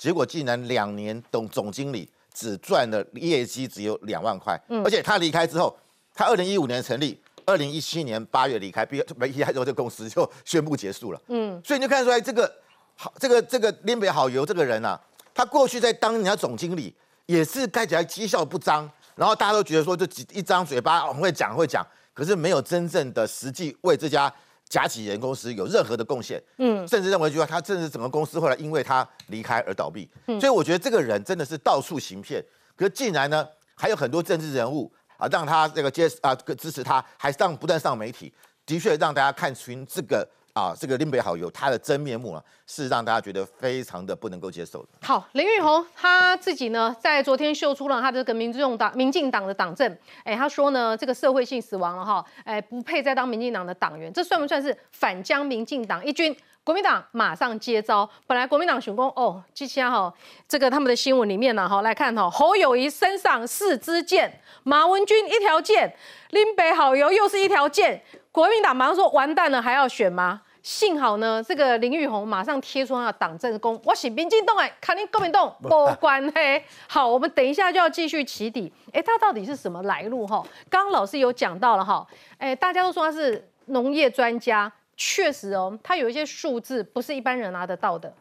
[0.00, 5.76] 结果竟然两年董总经理只赚了业绩只有两万块，而且他离开之后，
[6.14, 7.20] 他二零一五年成立。
[7.46, 11.20] 二零一七年八月离开，毕没离开之后，这公司就宣布结束了。
[11.28, 12.50] 嗯，所以你就看出来，这个
[12.94, 14.98] 好，这个这个林北好油这个人啊，
[15.34, 16.94] 他过去在当人家总经理，
[17.26, 21.84] 也是看起来绩效不彰，然后大家都觉得说，就几一张嘴巴很会讲会讲，
[22.14, 24.32] 可是没有真正的实际为这家
[24.70, 26.42] 甲己人公司有任何的贡献。
[26.56, 30.08] 嗯，甚至认为就说他甚至整个公司后来因为他离开而倒闭。
[30.24, 32.42] 所以我觉得这个人真的是到处行骗，
[32.74, 34.90] 可是竟然呢还有很多政治人物。
[35.20, 38.32] 啊，让他这个接啊支持他，还上不断上媒体，
[38.64, 44.88] 的确让大家看清这个啊，这个林北好友他的真面目啊，是让大家觉得非常的不能够接受的。
[45.02, 49.98] 好，林玉红他自己呢，在昨天秀出了他这个民众党、民进党的党证。
[50.24, 56.36] 哎，他说呢，这个社会性死亡了哈，哎，不配再当民进党的党员，这算不算是反将民进党一军？
[56.62, 60.12] 国民党马上接招，本来国民党选攻哦，接下来哈，
[60.46, 65.96] 这个他们的新闻里面呢，哈，来看哈，侯友谊身上四支箭，马文君一条箭，
[66.30, 68.00] 林北好友又是一条箭，
[68.32, 70.42] 国民党马上说完蛋了，还要选吗？
[70.62, 76.62] 幸好呢，这个林玉红马上贴出他的党政功，我是民进党哎，肯定国民党不关嘿。
[76.86, 80.44] 好，我们等一下就要继续起底，哎，他到底是什么来路哈？
[80.68, 82.06] 刚刚老师有讲到了哈，
[82.38, 84.70] 哎，大家都说他是农业专家。
[85.02, 88.12] 确实哦，他有一些数字不是一般人拿得到的。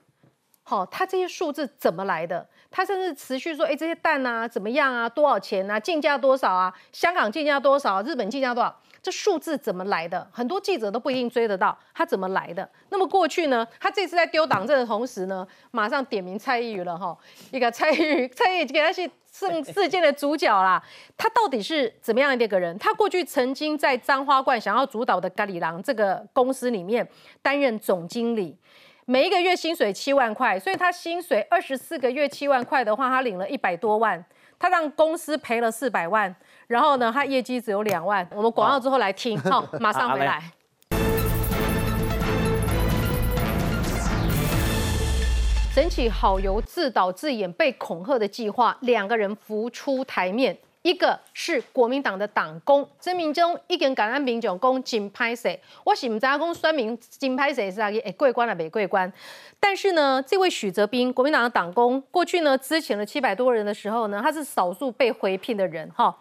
[0.64, 2.48] 好，他这些数字怎么来的？
[2.72, 5.10] 他甚至持续说，哎，这些蛋啊怎么样啊？
[5.10, 5.78] 多少钱啊？
[5.78, 6.74] 进价多少啊？
[6.94, 8.02] 香港进价多少？
[8.04, 8.74] 日本进价多少？
[9.02, 10.28] 这数字怎么来的？
[10.32, 12.70] 很多记者都不一定追得到，他怎么来的？
[12.90, 13.68] 那么过去呢？
[13.80, 17.18] 他这次在丢党证的同时呢，马上点名蔡依瑜了哈，
[17.52, 19.10] 一个蔡依瑜，蔡依瑜给他是。
[19.32, 20.84] 事事件的主角啦，
[21.16, 22.78] 他到底是怎么样的一个人？
[22.80, 27.08] 他过去曾经在彰花冠想要主导的咖喱郎这个公司里面
[27.40, 28.58] 担任总经理，
[29.12, 34.24] 每一个月薪水七万块，所以他薪水二十四个月七万块的话，他领了一百多万，
[34.60, 36.36] 他让公司赔了四百万，
[36.68, 38.28] 然后呢，他业绩只有两万。
[38.36, 40.40] 我们广告之后来听， 好，马上回来。
[45.74, 55.60] 整起好油自导自演被恐吓的计划，两个人浮出台面，一个是国民党的党工曾明忠，一根感恩民众公金拍谁？
[55.84, 59.12] 我是唔知阿公酸民金拍谁是阿个诶贵官啊没贵官？
[59.60, 66.18] 但是呢，这位许泽斌，国民党的党工，过去呢之前了七百多人的时候呢，他是少数被回聘的人哈。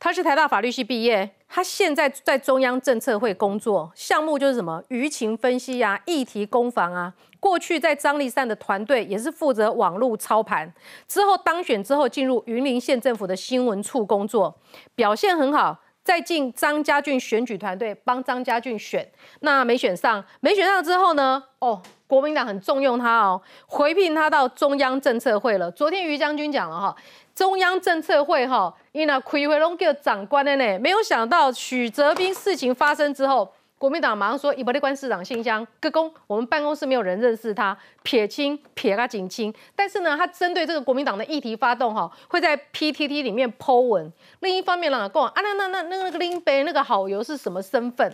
[0.00, 7.14] 他是台大法律系毕业，他现在在中央政策会工作，项目就是什么舆情分析啊、议题攻防啊。
[7.44, 10.72] 过去在张立善的团队也是负责网络操盘，
[11.06, 14.58] 之后当选之后进入云林县政府的新闻处工作，
[14.94, 19.06] 表现很好，再进张家俊选举团队帮张家俊选，
[19.40, 21.44] 那没选上，没选上之后呢？
[21.58, 25.70] 哦，国民党很重用他哦，回聘他到中央政策会了。
[25.70, 26.96] 昨天于将军讲了哈。
[27.34, 33.52] 中央政策会哈，因那亏回拢叫长官的呢，没有想到许泽斌事情发生之后，
[33.84, 39.52] 国民党马上说，伊不利关市长信箱，各公我们办公室没有人认识他，撇清撇他警清。
[39.76, 44.10] 但是呢，他针对这个国民党的议题发动哈，会在 PTT 里面 Po 文。
[44.40, 48.10] 另一方面呢，跟我啊那那那那那个林北那个好友是什么身份？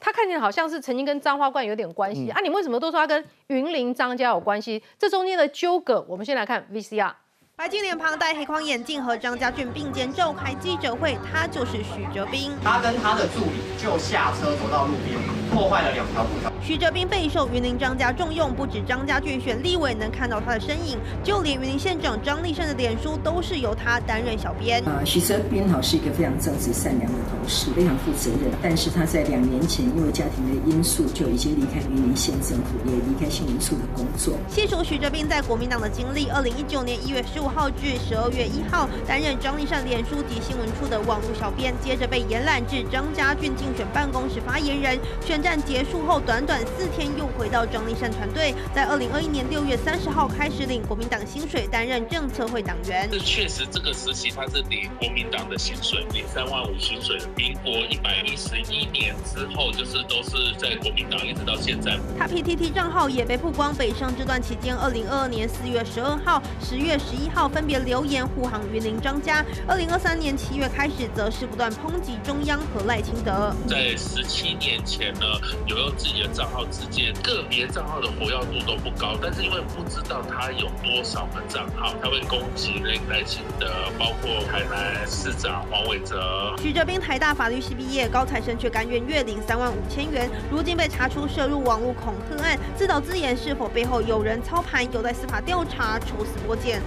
[0.00, 4.82] 他看起来好像是曾经跟张花冠有点关系啊，你为什么都说他跟云林张家有关系？
[4.98, 7.12] 这中间的纠葛，我们先来看 VCR。
[7.60, 12.52] 白金脸庞、戴黑框眼镜和张家俊并肩召开记者会，他就是许哲斌。
[12.64, 16.50] 他跟他的助理就下车走到路边，破坏了两条步道。
[16.62, 24.82] 徐哲斌备受云林张家重用，不止张家俊选立委能看到他的身影，就连云林县长张立胜的脸书都是由他担任小编。
[24.88, 28.50] 啊，徐哲斌好是一个非常正直善良的同事，非常负责任。
[28.62, 34.34] 但是他在两年前因为家庭的因素就已经离开云林县政府，也离开新闻处的工作。
[34.48, 37.50] 细数徐哲斌在国民党的经历，二零一九年一月十五。
[37.52, 44.96] 号至十二月一号，担任张立胜脸书及新闻处的网络小编，接着被延揽至张家俊竞选办公室发言人。
[45.20, 53.08] 选战结束后，短短四天又回到张立善团队，在二零二一年六月三十号开始领国民党薪水，担任政策会党员。
[53.10, 57.18] 这确实，这个时期他是领国民党的薪水，领三万五薪水。
[57.36, 61.98] 民国一百一十一年之后，就是都是在国民党一直到现在。
[62.18, 67.50] 他 PTT 账号也被曝光，北上这段期间，二零二二年四月十二号、十月十一号。
[67.50, 73.52] 分别留言护航云林张家，二零二三年七月开始，则是不断抨击中央和赖清德。
[73.66, 75.20] 在十七年前呢，
[75.66, 86.54] 有用自己的账号直接，个别账号的活跃度都不高，但是因为不知道他有多少个账号，他会攻击那赖清的，包括台南市长黄伟哲。
[86.58, 96.80] 许哲斌台大法律系毕业，高材生却甘愿月领三万五千元，如今被查出涉入网络恐吓案，自导自演，是否背后有人操盘，有待司法调查，抽丝剥茧。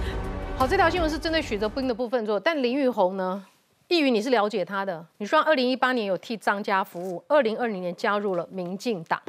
[0.56, 3.44] 好，这条新闻是针对许哲斌的部分做，但林玉红呢？
[3.88, 9.20] 易云你是了解他的，你说二零一八年有替张家服务，二零二零年加入了民进党。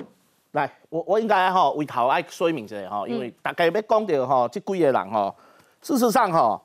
[0.52, 5.36] 来，我我应该哈为头爱说明一下哈，因为大概要讲到哈这几个人哈，
[5.82, 6.62] 事实上哈，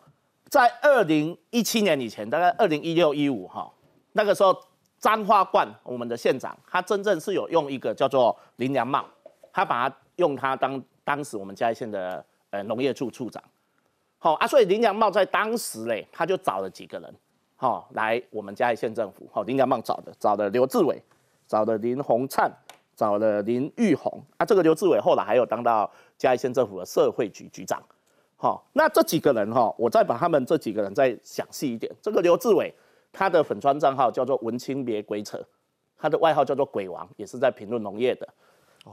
[0.49, 3.69] 在二零一七年以前，大概二零一六一五哈，
[4.13, 4.57] 那个时候
[4.99, 9.05] 张花冠我们的县长，他真正是有用一个叫做林良茂，
[9.53, 13.43] 他把他用他当当时我们嘉义县的呃农业处处长。
[14.19, 17.15] 好啊，所以林良茂在当时嘞，他就找了几个人，
[17.61, 20.99] 好来我们嘉义县政府，好林良茂找的，找的刘志伟，
[21.47, 22.51] 找的林宏灿，
[22.97, 27.79] 找了林玉红啊，这个刘志伟后来还有当到嘉义县政府的社会局局长。
[28.39, 31.95] 好，那这几个人哈，我再把他们这几个人再详细一点。
[32.01, 32.75] 这个刘志伟，
[33.13, 35.39] 他的粉砖账号叫做文青别鬼扯，
[35.99, 38.27] 他的外号叫做鬼王，也是在评论农业的。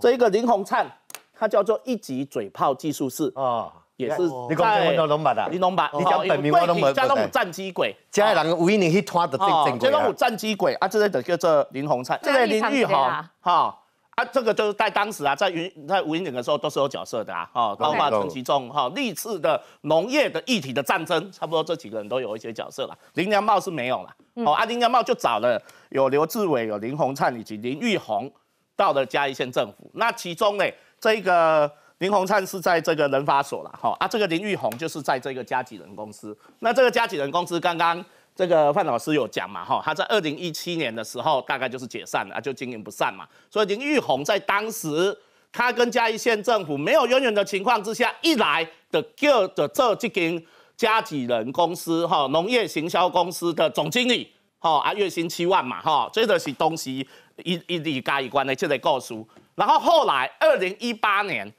[0.01, 0.85] 这一个林宏灿，
[1.33, 9.91] 他叫做一级嘴炮技术室啊，也是你讲中文都拢捌啦你拢捌，你讲本名我拢捌加拢有战机鬼，家的人有一年去拖的哦正正鬼啊。
[9.91, 12.95] 这种有战机鬼啊，这个就叫做林鸿灿，这个林玉红
[13.41, 13.75] 哈
[14.11, 22.97] 啊，这个就是在当时啊，在云在吴英岭的时候都是有角色的啊，哈，包括陈其中哈，历次的农业的议题的战争，差不多这几个人都有一些角色了。
[23.13, 28.31] 林良茂是没有了，哦，啊，林良茂就找了有刘志伟、有林鸿灿以及林玉红
[28.75, 29.89] 到了嘉义县政府。
[29.93, 30.65] 那其中呢，
[30.99, 36.37] 这个林宏灿是在这个人法所了，哈，啊，这个林玉红就是在这个嘉己人公司。
[36.59, 38.03] 那这个嘉己人公司刚刚。
[38.37, 45.17] 这个范老师有讲嘛，哈，他在二零一七年的时候大概就是解散了，就经营不善嘛，所以林玉红在当时
[45.51, 50.39] 他跟嘉义县政府没有渊源的情况之下，一来的叫的这这间
[50.75, 61.51] 嘉己人公司哈农业行销公司的总经理，哈啊月薪七万嘛，哈，这个是东西一一理加一关的这个告诉，然后后来二零一八年，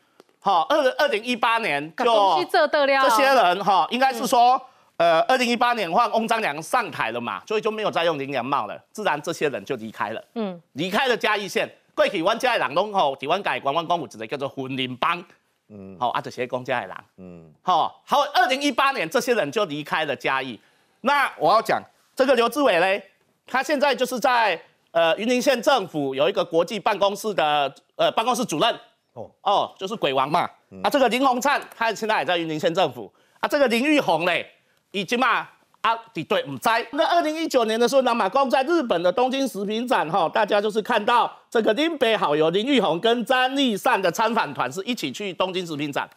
[0.49, 3.03] 哈二二零一八年就这得了。
[3.03, 4.61] 这些人哈应该是说。
[4.99, 10.20] 呃，二零一八年换翁章良上台了嘛，所以就没有再用林良茂了，自然这些人就离开了。
[10.34, 15.24] 嗯，离开了嘉义县，过去阮嘉义人拢吼，台湾改观湾讲有一个叫做婚林帮，
[15.68, 20.59] 嗯，好啊，这些公嘉义人，嗯，好，好，二零一八年这些人就离开了嘉义。
[21.03, 21.80] 那我要讲
[22.16, 23.01] 这个刘志伟嘞，
[23.46, 28.80] 他现在就是在呃云林县政府有一个国际办公室的呃办公室主任，
[29.19, 30.49] 哦哦，就是鬼王嘛。
[30.83, 33.12] 啊，这个林鸿灿他现在也在云林县政府。
[33.41, 34.55] 啊，这个林玉红嘞。
[34.91, 35.47] 已经嘛
[35.83, 36.85] 啊，敌对唔在。
[36.93, 46.09] 那二零一九年的时候，南马公在日本的东京食品展哈，大家就是看到这个林北好友林玉红跟詹立善的参访团是一起去东京食品展，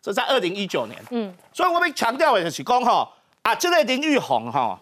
[0.00, 1.00] 这在二零一九年。
[1.12, 3.08] 嗯，所以我们强调的就是讲哈
[3.42, 4.76] 啊，这个林玉红哈，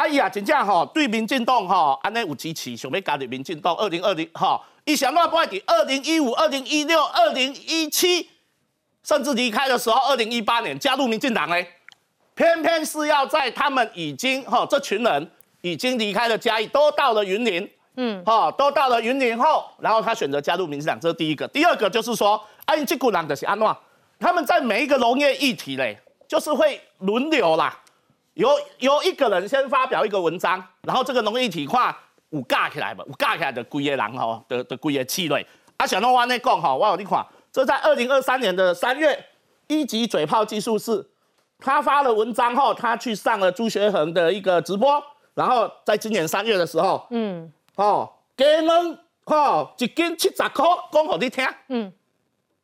[0.00, 3.76] 哎呀，真正哈对民进党哈安尼有支持，想要加入民进党。
[3.76, 8.26] 二零二零哈，一想到不会伫二零一五、二零一六、二零一七，
[9.04, 11.70] 甚至离开的时候，二零一八年加入民进党嘞。
[12.34, 15.30] 偏偏是要在他们已经哈这群人
[15.60, 21.46] 已经离开了嘉义，都到了云林，嗯，哈，都到了云林后，然后他选择加入民进党，这是第一个。
[21.48, 23.76] 第二个就是说，安吉古朗的是安诺，
[24.18, 27.78] 他们在每一个农业议题嘞，就是会轮流啦，
[28.40, 31.94] 由由一个人先发表一个文章，然后这个农业议题看
[32.30, 35.46] 有架起来嘛，有架起来的规个人吼的的规个气类。
[35.76, 39.26] 啊，小诺湾那讲哈，我有你看，这在二零二三年的三月，
[39.66, 41.06] 一级嘴炮技术是。
[41.62, 45.02] 他发了文章后，他去上了朱学恒的一个直播，
[45.34, 51.92] 然后在今年三月的时候，嗯，哦，给人哦一斤七十块，讲给你听，嗯，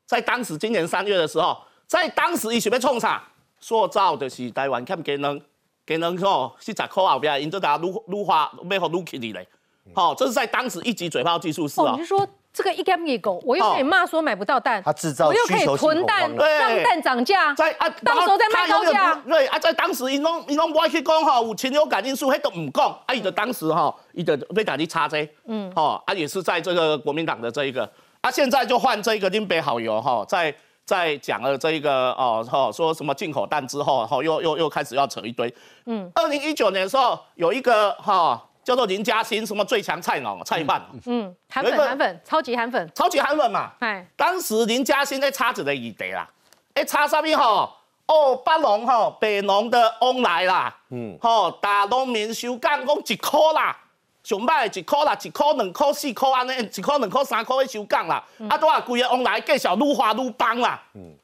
[0.06, 3.22] 在当时今年三月的时候，在当时伊想要创啥，
[3.60, 5.42] 塑造的是台湾欠给人，
[5.86, 9.46] 给人哦七十块后边，因这大家愈愈花要好撸起你嘞，
[9.94, 11.96] 好，这是在当时一级嘴炮技术是啊。
[12.10, 12.28] 哦。
[12.56, 19.14] 这个一干一狗，我又可以骂说买不到蛋，他制造我又可以囤蛋，让蛋涨价，在啊，到时候再卖高价。
[19.26, 22.98] 对啊，在当时，因拢因拢不爱去讲哈，有禽流感因素，迄都唔讲。
[23.04, 27.86] 啊，伊的当时哈，伊的被打击差这，嗯，哦，啊，也是在这个国民党的这一个，
[28.22, 30.50] 啊，现在就换这个林北好友哈，在
[30.86, 35.52] 在讲了这一个哦，哈，说什么进口蛋之后，哈，又又又开始要扯一堆。
[35.84, 38.42] 嗯，二零一九年的时候有一个哈。
[38.66, 40.84] 叫做林嘉欣，什么最强菜脑菜饭？
[41.04, 43.70] 嗯，韩粉韩粉，超级韩粉，超级韩粉嘛。
[43.78, 46.28] 哎，当时林嘉欣在插子的议题啦，
[46.74, 47.72] 哎，插上面吼，
[48.06, 53.78] 哦，北农吼，北农的翁来啦，嗯，吼，大农民收干工一块啦，
[54.26, 60.82] 上摆一块啦，一块两块四块安尼，一块两块三块收干啦，啊，都啊规个往来介绍愈花愈棒啦。
[60.94, 61.14] 嗯，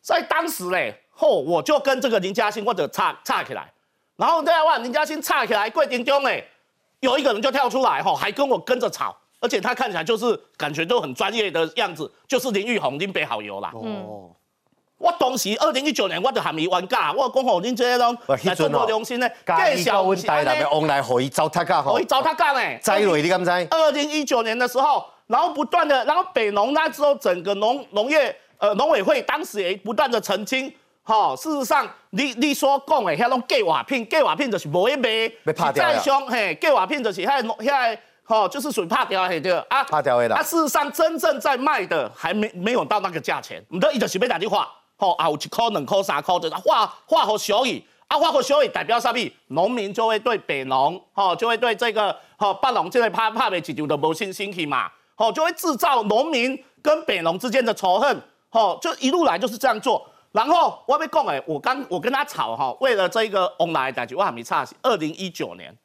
[0.00, 3.70] 在当时嘞，吼，我就跟这个林嘉欣或者插插起来，
[4.16, 6.48] 然后再话林嘉欣插起来过程中嘞。
[7.00, 13.70] 有一个人就跳出来，吼，还跟我跟着吵，而且他看起来就是感觉都很专业的样子，就是林玉红林北好友啦。
[13.74, 14.30] 哦，
[15.00, 22.78] 我当时二零一九年我就喊伊冤家，我讲吼，恁这些人来中国良心呢，介绍阮台南的往来互伊糟蹋噶，可以糟蹋噶呢。
[22.82, 23.50] 栽蕊你敢知？
[23.70, 30.70] 二零一九年的时候，然后不断的，然后北农那时候整个农农业呃农委会当时也不断的澄清。
[31.02, 40.36] 吼，事实上，你你所讲的遐种假瓦片，假瓦片就是无一卖，实在上嘿，假瓦片就是遐遐吼，就是属于拍掉的对啊，拍掉的啦。
[40.36, 44.68] 啊，事实上真正在卖的还没没有到那个价钱，唔得，伊就是要打电话，
[45.00, 49.16] 吼，啊有一块两块三块的，画画好小雨，啊画好小雨代表啥物？
[49.48, 54.90] 农民就会对北农，吼，就会对这个吼北农这个拍拍的市场都无信心去嘛。
[55.16, 58.22] 哦，就会制造农民跟北农之间的仇恨，
[58.52, 60.06] 哦，就一路来就是这样做。
[60.32, 64.66] 然后我被讲哎，我刚我跟他吵哈，为了这个翁来代志，我还没差。
[64.80, 65.76] 二零一九年，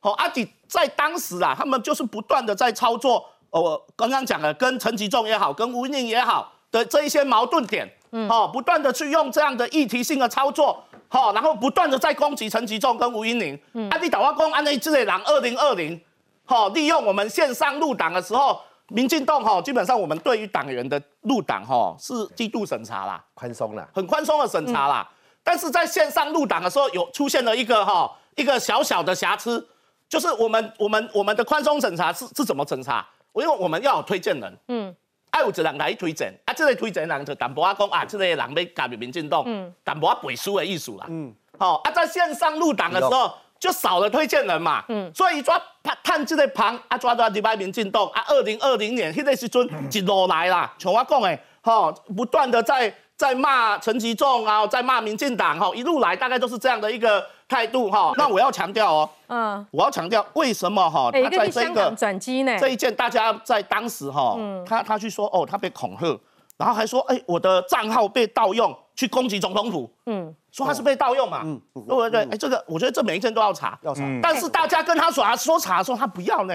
[0.00, 13.58] 好阿弟在当时啊，他们就是不断的在操作，哦，刚刚讲的跟陈吉仲也好，跟吴宁也好的这一些矛盾点，嗯，好，不断的去用这样的议题性的操作，好，然后不断的在攻击陈吉仲跟吴英宁。
[13.90, 16.00] 阿弟岛阿公安内之类狼二零二零，
[16.44, 18.60] 好，利用我们线上入党的时候。
[18.92, 25.08] 民进党哈，基本上我们对于党员的入党哈是季度审查啦，宽松啦，很宽松的审查啦。
[25.44, 29.64] 但是在线上入党的时候，有出现了一个哈一个小小的瑕疵，
[30.08, 33.06] 就是我们我们我们的宽松审查是是怎么审查？
[33.34, 34.92] 因为我们要有推荐人，嗯，
[35.30, 43.32] 爱有一人来推荐，啊，这个推荐人就淡薄啊讲啊，这个人要加入民进党，嗯，淡薄啊背书的意思啦，嗯，好啊，在线上入党的时候。
[43.60, 45.60] 就少了推荐人嘛，嗯，所以抓
[46.02, 52.90] 探这个旁啊，抓抓礼拜民进党啊，二零二零年迄个时阵一路来啦，像我讲的，吼，不断的在
[53.20, 58.14] 在骂陈吉仲啊，在骂民进党，哈，一路来大概都是这样的一个态度，哈。
[58.16, 66.18] 那我要强调哦，嗯，我要强调为什么哈，他在这个转机呢，这一件大家在当时哈，他他去说哦，他被恐吓。
[66.56, 72.22] 然后还说，哎，我的账号被盗用去攻击总统府，嗯，说他是被盗用嘛，嗯，对不对？
[72.30, 74.02] 哎，这个我觉得这每一件都要查，要查。
[74.22, 76.54] 但是大家跟他说说查的时候，他不要呢。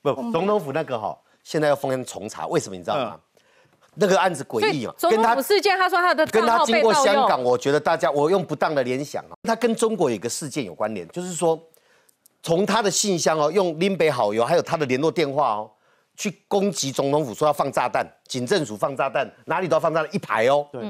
[0.00, 3.18] 不，总统府那个哈，现在要封重查，为什么你知道吗？
[4.00, 11.60] 那个案子诡异嘛，总统府事件，他说他的跟他经过香港，我觉得大家我用不当的联想啊，他跟中国有一个事件有关联，就是说
[12.42, 15.70] 从他的信箱哦，用林北好友，还有他的联络电话哦。
[16.20, 20.66] 去攻击总统府，说要放炸弹，警政署放炸弹，哪里都要放炸弹，一排哦。
[20.72, 20.82] 对，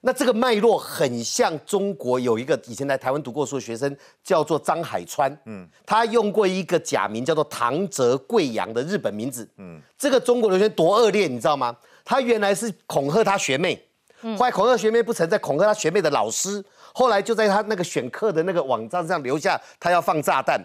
[0.00, 5.32] 那这个脉络很像中国有一个以前来台湾读过书的学生，叫做张海川。
[5.44, 9.48] 嗯，他用过一个假名叫做唐泽贵阳的日本名字。
[9.58, 11.76] 嗯，这个中国留学生多恶劣，你知道吗？
[12.04, 13.82] 他原来是恐吓他学妹，
[14.20, 20.60] 后来恐吓学妹不成，再恐吓他学妹的老师，后来就在他那个选课的那个网站上留下他要放炸弹。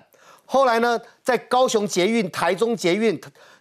[0.45, 3.19] 后来呢，在高雄捷运、台中捷运。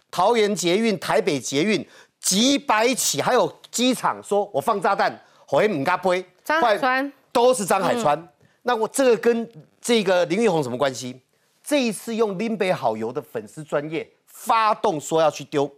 [0.09, 1.85] 桃园捷运、台北捷运
[2.17, 5.13] 几百起，还有机场说我放炸弹，
[5.45, 8.27] 回唔加杯，张海川都是张海川。
[8.63, 9.47] 那我这个跟
[9.81, 11.21] 这个林玉红什么关系？
[11.61, 15.69] 这一次用林北好油的粉丝专业发动说要去丢，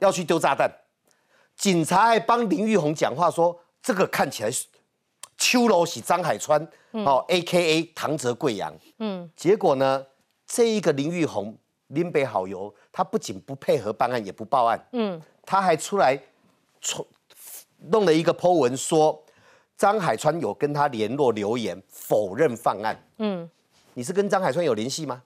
[0.00, 0.68] 要去丢炸弹，
[1.62, 4.66] 警察还帮林玉红讲话说这个看起来是
[5.38, 6.60] 秋楼喜张海川
[6.90, 8.74] 哦，A K A 唐泽贵阳。
[8.98, 10.04] 嗯，结果呢，
[10.44, 11.56] 这一个林玉红。
[11.88, 16.18] 林北好友，他不仅不配合办案，也不报案，嗯，他还出来，
[17.90, 19.22] 弄了一个 po 文说，
[19.76, 23.48] 张海川有跟他联络留言，否认犯案，嗯，
[23.92, 25.22] 你是跟张海川有联系吗？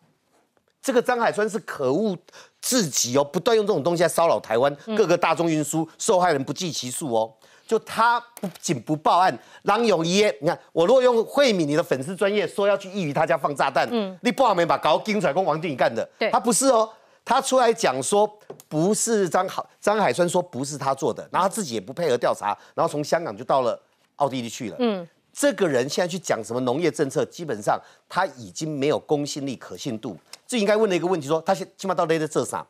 [0.82, 2.18] 这个张海川是可恶
[2.66, 7.32] 至极哦，不断用这种东西来骚扰台湾各个大众运输，受害人不计其数哦。
[7.64, 16.88] 就他不仅不报案，郎永一，你看我如果用慧敏你的粉丝专业说要去异于他家放炸弹，嗯，你不好没把搞盯出来，跟王定宇干的，对，他不是哦，
[17.24, 18.28] 他出来讲说
[18.68, 23.80] 不是张海张海川说不是他做的，然后他自己也不配合调查，然后从香港就到了
[24.16, 25.06] 奥地利去了，嗯，
[25.36, 27.78] 这个人现在去讲什么农业政策，基本上
[28.08, 30.16] 他已经没有公信力、可信度，
[30.46, 32.66] 最应该问的一个问题说，他现起码到底在这上，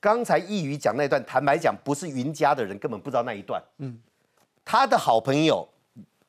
[0.00, 4.00] 刚才易宇讲那段，坦白讲，不是云家的人根本不知道那一段，嗯。
[4.64, 5.66] 他的好朋友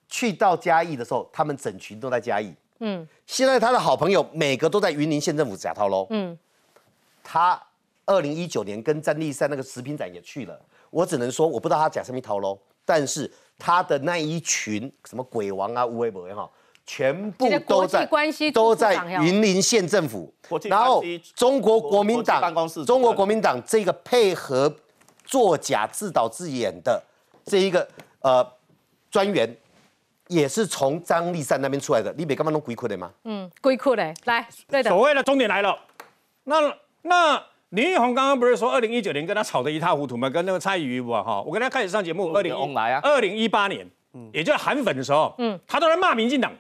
[0.09, 2.53] 去到嘉义的时候，他们整群都在嘉义。
[2.80, 6.07] 嗯，现在他的好朋友每个都在云林县政府假套喽。
[6.09, 6.38] 嗯，
[7.23, 7.61] 他
[8.05, 10.59] 二零一九年跟詹立山那个食品展也去了。
[10.89, 12.57] 我只能说，我不知道他假什么套喽。
[12.86, 13.30] 但是
[13.60, 16.51] 他的那一群什么鬼王啊、乌龟伯也好，
[16.88, 18.10] 全部都在
[18.51, 20.34] 都在云林县政府。
[20.64, 21.03] 然后
[21.36, 24.74] 中国国民党办公室，中国国民党这个配合
[25.26, 27.03] 作假、自导自演的
[27.45, 27.88] 这一个。
[28.22, 28.45] 呃，
[29.10, 29.49] 专员
[30.28, 33.10] 也是从张立善那边出来的，你别干嘛弄鬼哭的吗？
[33.24, 34.89] 嗯，鬼哭的，来，对的。
[34.89, 35.80] 所谓的重点来了，
[36.43, 40.28] 那那林玉红刚刚不是说二零一九年跟他吵得一塌糊涂吗？
[40.28, 42.51] 跟那个蔡依瑜吧，哈，我跟他开始上节目，二零
[43.03, 46.51] 二零一八年，嗯，也就是韩粉的时候，嗯，他都在骂民进党。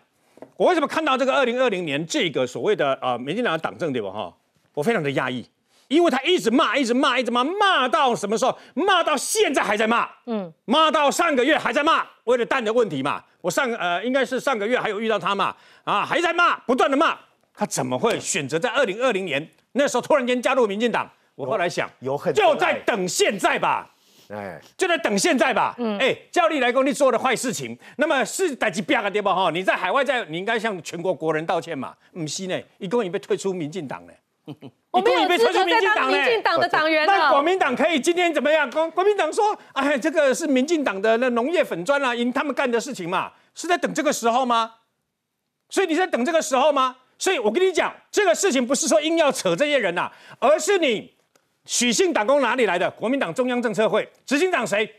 [0.55, 4.11] 我为什么看到这个二零二零年这个所谓的呃民进党的党政对吧？
[4.11, 4.33] 哈，
[4.73, 5.43] 我非常的压抑。
[5.87, 8.55] 因为他一直骂，一直骂，一直骂，骂到什么时候？
[8.75, 13.23] 骂到现在还在骂，嗯，骂到上个月还在骂，为了蛋的问题嘛。
[13.41, 17.17] 我上呃，应该是上个月还有遇到他嘛，啊，还在骂，不断的骂，
[17.55, 21.09] 他怎么会选择在二零二零年那时候突然间加入民进党？
[21.35, 23.89] 我后来想，有很就在等现在吧，
[24.27, 29.33] 哎，就在等现在吧，嗯，哎，教立来工你做的坏事情，那么是代级变个地方？
[29.33, 34.13] 哈，你在海外在，你应该向全国国人道歉嘛，唔是呢，一共已被退出民进党呢。
[34.91, 38.69] 我没有资格再当民进党的党员那国民党可以今天怎么样？
[38.69, 44.73] 国国民党说，哎，这个是民进党的那农业粉砖啊，因他们干的事情嘛，是在等这个时候吗？
[45.69, 46.97] 所以你在等这个时候吗？
[47.19, 50.09] 所以我跟你讲，这个事情不是说硬要扯这些人呐，
[50.39, 51.13] 而是你
[51.65, 52.89] 许姓党工哪里来的？
[52.91, 54.89] 国民党中央政策会执行长谁？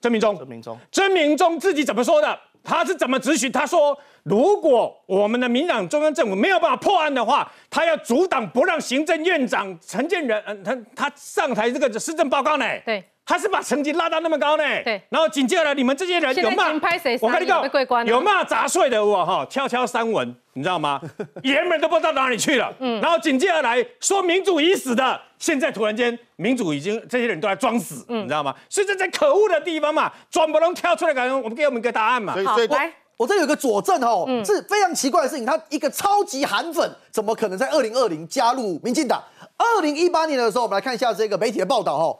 [0.00, 0.36] 曾明忠。
[0.36, 0.76] 曾明忠。
[0.90, 2.36] 曾明忠自己怎么说的？
[2.64, 3.52] 他是怎么咨询？
[3.52, 3.96] 他说。
[4.24, 12.66] 如果我们的民党中央政府没有办法破案的话，他要阻挡不让行政院长陈建仁，嗯，他他上台这个施政报告呢？
[12.84, 14.64] 对，他是把成绩拉到那么高呢？
[14.82, 15.00] 对。
[15.10, 16.72] 然后紧接着你们这些人有骂，
[17.20, 20.98] 我跟你讲，有骂杂碎的我哈，悄悄删文，你知道吗？
[21.44, 22.74] 爷们都不知道哪里去了。
[22.78, 22.98] 嗯。
[23.02, 28.54] 然后紧接着来说民主已死的，现在突然间民主已经这些人都在装死，嗯你知道吗？
[28.70, 32.34] 所以这在可恶的地方嘛，装不能跳出来，感觉我们给我们一个答案嘛。
[32.46, 32.90] 好，来。
[33.18, 35.44] 我这有一个佐证哦，是非常奇怪的事情。
[35.44, 39.22] 他一个超级韩粉，怎么可能在二零二零加入民进党？
[39.58, 42.16] 二零一八年的时候，我们来看一下这个媒体的报道哦。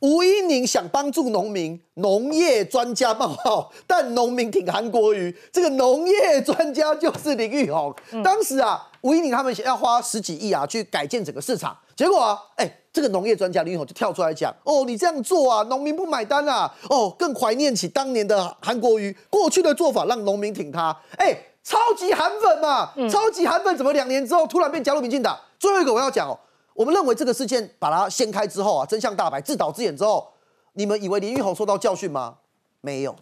[0.00, 5.34] 吴依宁想帮助农民，农业专家冒号，但农民挺韩国瑜。
[5.50, 7.94] 这个农业专家就是林玉红。
[8.22, 11.74] 当时啊，吴依宁他们要花十几亿啊，去改建整个市场。
[11.96, 12.76] 结果啊，哎。
[12.92, 16.74] 这个农业专家林永就跳出来讲：“哦，你这样做啊，农民不买单啊！
[16.88, 20.90] 哦，更怀念起当年的韩国瑜过去的做法，让农民挺他。
[21.16, 21.32] 哎，
[21.62, 25.38] 超级韩粉嘛，超级韩粉怎么两年之后突然变加入民进党？
[25.56, 26.36] 最后一个我要讲哦，
[26.74, 30.28] 我们认为这个事件把它掀开之后啊，真相大白，自导自演之后，
[30.74, 32.38] 你们以为林玉红受到教训吗？
[32.80, 33.16] 没有，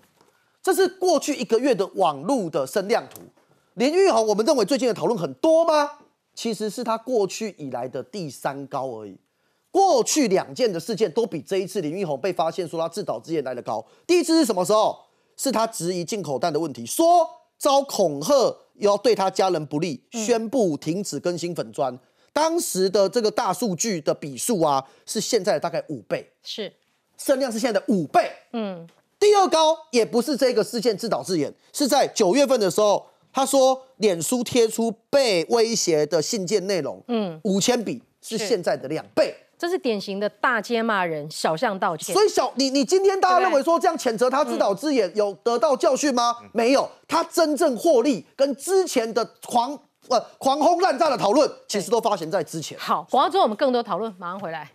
[0.63, 3.23] 这是过去一个月的网络的声量图。
[3.75, 5.91] 林玉红，我们认为最近的讨论很多吗？
[6.35, 9.19] 其实是他过去以来的第三高而已。”
[9.71, 13.85] 过去两件的事件都比这一次林玉红被发现说他自导自演来的高。
[14.07, 14.99] 第一次是什么时候？
[15.37, 21.97] 是他质疑进口蛋的问题，说遭恐吓要对他家人不利，宣布停止更新粉砖。
[22.33, 26.73] 当时的这个大数据的比数啊，是现在的大概五倍，是
[27.19, 28.31] 声量是现在的五倍。
[28.53, 28.87] 嗯，
[29.19, 39.35] 第二高也不是这个事件自导自演，是在九月份的时候，他说脸书贴出被威胁的信件内容，嗯，五千笔是现在的两倍。
[39.59, 42.15] 这是典型的大街骂人，小巷道歉。
[42.15, 46.37] 所以小你你今天大家认为说这样谴责他自导自演有得到教训吗？
[46.53, 52.79] 没有，他真正获利跟之前的狂呃狂轰滥炸的讨论，其实都发生在之前。
[52.79, 54.71] 好，广告之后我们更多讨论，马上回来。